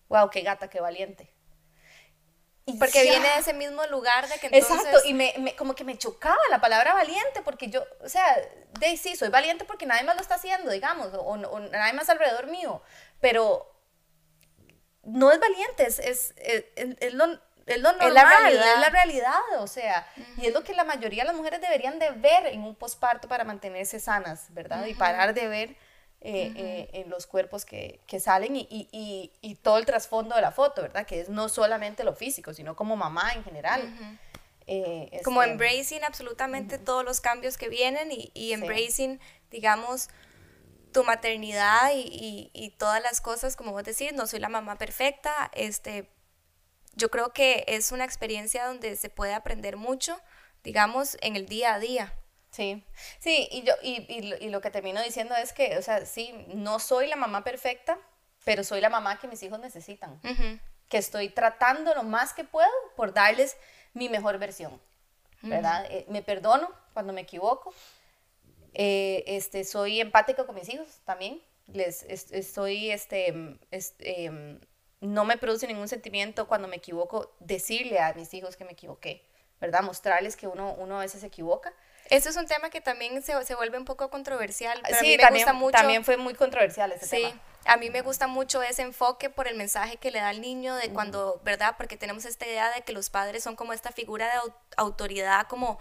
[0.08, 1.32] Wow, qué gata, qué valiente.
[2.78, 4.76] Porque viene de ese mismo lugar de que entonces...
[4.76, 8.36] Exacto, y me, como que me chocaba la palabra valiente, porque yo, o sea,
[8.78, 12.46] de sí, soy valiente porque nadie más lo está haciendo, digamos, o, nadie más alrededor
[12.46, 12.80] mío,
[13.20, 13.68] pero
[15.02, 17.24] no es valiente, es, es, es, lo,
[17.66, 18.74] es lo normal, es la, realidad.
[18.74, 20.06] es la realidad, o sea,
[20.36, 23.26] y es lo que la mayoría de las mujeres deberían de ver en un posparto
[23.26, 24.86] para mantenerse sanas, ¿verdad?
[24.86, 25.76] Y parar de ver
[26.24, 30.40] eh, eh, en los cuerpos que, que salen y, y, y, todo el trasfondo de
[30.40, 31.04] la foto, ¿verdad?
[31.04, 33.92] Que es no solamente lo físico, sino como mamá en general.
[34.68, 39.18] Eh, como este, embracing absolutamente todos los cambios que vienen y, y embracing,
[39.50, 40.10] digamos,
[40.92, 45.50] tu maternidad y, y, todas las cosas, como vos decís, no soy la mamá perfecta,
[45.54, 46.08] este,
[46.94, 50.20] yo creo que es una experiencia donde se puede aprender mucho,
[50.62, 52.14] digamos, en el día a día.
[52.52, 52.84] Sí,
[53.18, 56.78] sí, y, yo, y, y, lo que termino diciendo es que, o sea, sí, no
[56.80, 57.98] soy la mamá perfecta,
[58.44, 60.20] pero soy la mamá que mis hijos necesitan.
[60.90, 63.56] Que estoy tratando lo más que puedo por darles
[63.94, 64.78] mi mejor versión,
[65.40, 65.86] ¿verdad?
[65.90, 67.72] Eh, me perdono cuando me equivoco.
[68.74, 71.40] Eh, este, soy empática con mis hijos también.
[71.68, 73.28] Les estoy, este,
[74.00, 74.60] em,
[75.00, 79.24] no me produce ningún sentimiento cuando me equivoco decirle a mis hijos que me equivoqué,
[79.58, 79.82] ¿verdad?
[79.82, 81.72] Mostrarles que uno, uno a veces se equivoca
[82.12, 84.78] eso es un tema que también se, se vuelve un poco controversial.
[84.84, 85.78] Pero sí, a mí me también, gusta mucho.
[85.78, 87.34] También fue muy controversial ese sí,
[87.64, 90.74] A mí me gusta mucho ese enfoque por el mensaje que le da al niño
[90.74, 91.74] de cuando, ¿verdad?
[91.78, 95.78] Porque tenemos esta idea de que los padres son como esta figura de autoridad, como,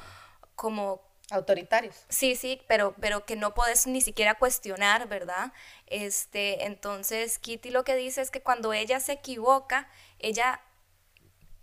[0.55, 1.01] como
[1.31, 2.05] autoritarios.
[2.07, 5.51] Sí, sí, pero, pero que no puedes ni siquiera cuestionar, ¿verdad?
[5.87, 10.61] Este, entonces, Kitty lo que dice es que cuando ella se equivoca, ella,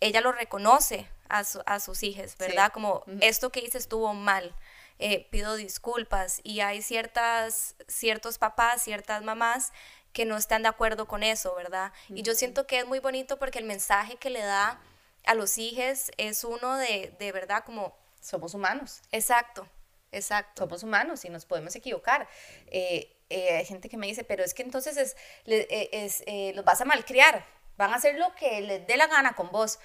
[0.00, 2.72] ella lo reconoce, a, sus hijas, ¿verdad?
[2.72, 4.54] Como esto que hice estuvo mal.
[5.00, 9.72] Eh, pido disculpas y hay ciertas, ciertos papás, ciertas mamás
[10.12, 11.92] que no están de acuerdo con eso, ¿verdad?
[12.08, 14.80] Y yo siento que es muy bonito porque el mensaje que le da
[15.24, 17.96] a los hijos es uno de, de verdad como...
[18.20, 19.00] Somos humanos.
[19.12, 19.68] Exacto,
[20.10, 20.64] exacto.
[20.64, 22.28] Somos humanos y nos podemos equivocar.
[22.66, 26.24] Eh, eh, hay gente que me dice, pero es que entonces es, es
[26.56, 27.44] los vas a malcriar,
[27.76, 29.78] van a hacer lo que les dé la gana con vos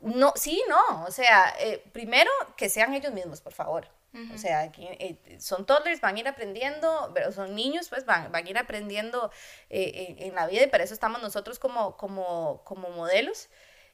[0.00, 3.88] no, sí, no, o sea, eh, primero que sean ellos mismos, por favor.
[4.32, 8.32] O sea, aquí, eh, son toddlers, van a ir aprendiendo, pero son niños, pues van,
[8.32, 9.30] van a ir aprendiendo
[9.68, 13.50] eh, en, la vida y para eso estamos nosotros como, como, como modelos.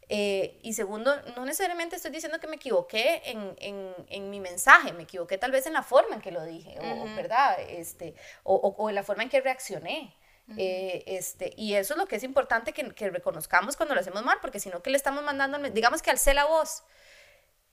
[0.08, 5.02] y segundo, no necesariamente estoy diciendo que me equivoqué en, en, en, mi mensaje, me
[5.02, 7.58] equivoqué tal vez en la forma en que lo dije, o, ¿verdad?
[7.60, 10.14] Este, o, o, en la forma en que reaccioné.
[10.56, 14.24] Eh, este, y eso es lo que es importante que, que, reconozcamos cuando lo hacemos
[14.24, 16.84] mal, porque si no, que le estamos mandando, digamos que alce la voz,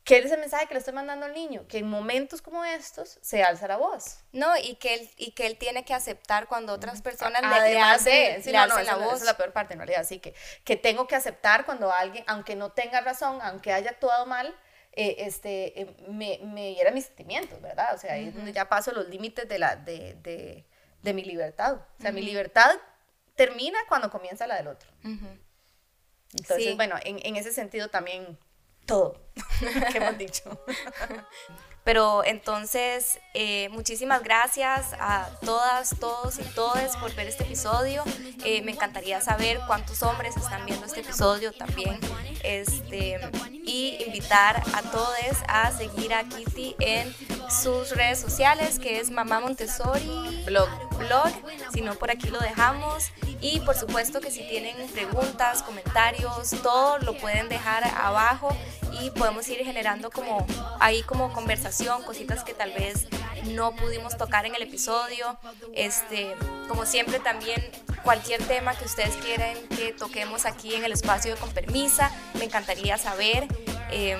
[0.03, 1.67] ¿qué es el mensaje que le estoy mandando al niño?
[1.67, 4.19] Que en momentos como estos se alza la voz.
[4.31, 7.79] No, y que él, y que él tiene que aceptar cuando otras personas le, le,
[7.79, 9.07] hacen, sí, no, no, la voz.
[9.07, 12.23] Esa es la peor parte en realidad, así que, que tengo que aceptar cuando alguien,
[12.27, 14.55] aunque no tenga razón, aunque haya actuado mal,
[14.93, 17.93] eh, este, eh, me, me hiera mis sentimientos, ¿verdad?
[17.93, 20.65] O sea, ahí es donde ya paso los límites de la, de, de
[21.01, 21.75] de mi libertad.
[21.97, 22.75] O sea, mi libertad
[23.35, 24.89] termina cuando comienza la del otro.
[26.33, 28.37] Entonces, bueno, en, en, ese sentido también
[28.85, 29.21] todo
[29.91, 30.63] que hemos dicho.
[31.89, 38.03] Pero entonces, eh, muchísimas gracias a todas, todos y todes por ver este episodio.
[38.45, 41.99] Eh, me encantaría saber cuántos hombres están viendo este episodio también.
[42.43, 43.19] Este,
[43.51, 45.09] y invitar a todos
[45.47, 47.11] a seguir a Kitty en
[47.49, 50.69] sus redes sociales, que es Mamá Montessori blog.
[50.99, 51.31] blog.
[51.73, 53.11] Si no, por aquí lo dejamos.
[53.41, 58.55] Y por supuesto que si tienen preguntas, comentarios, todo lo pueden dejar abajo
[59.01, 60.45] y podemos ir generando como
[60.79, 63.07] ahí como conversación, cositas que tal vez
[63.45, 65.37] no pudimos tocar en el episodio.
[65.73, 66.35] Este,
[66.67, 67.63] como siempre también
[68.03, 72.45] cualquier tema que ustedes quieran que toquemos aquí en el espacio de Con Permisa, me
[72.45, 73.47] encantaría saber.
[73.91, 74.19] Em,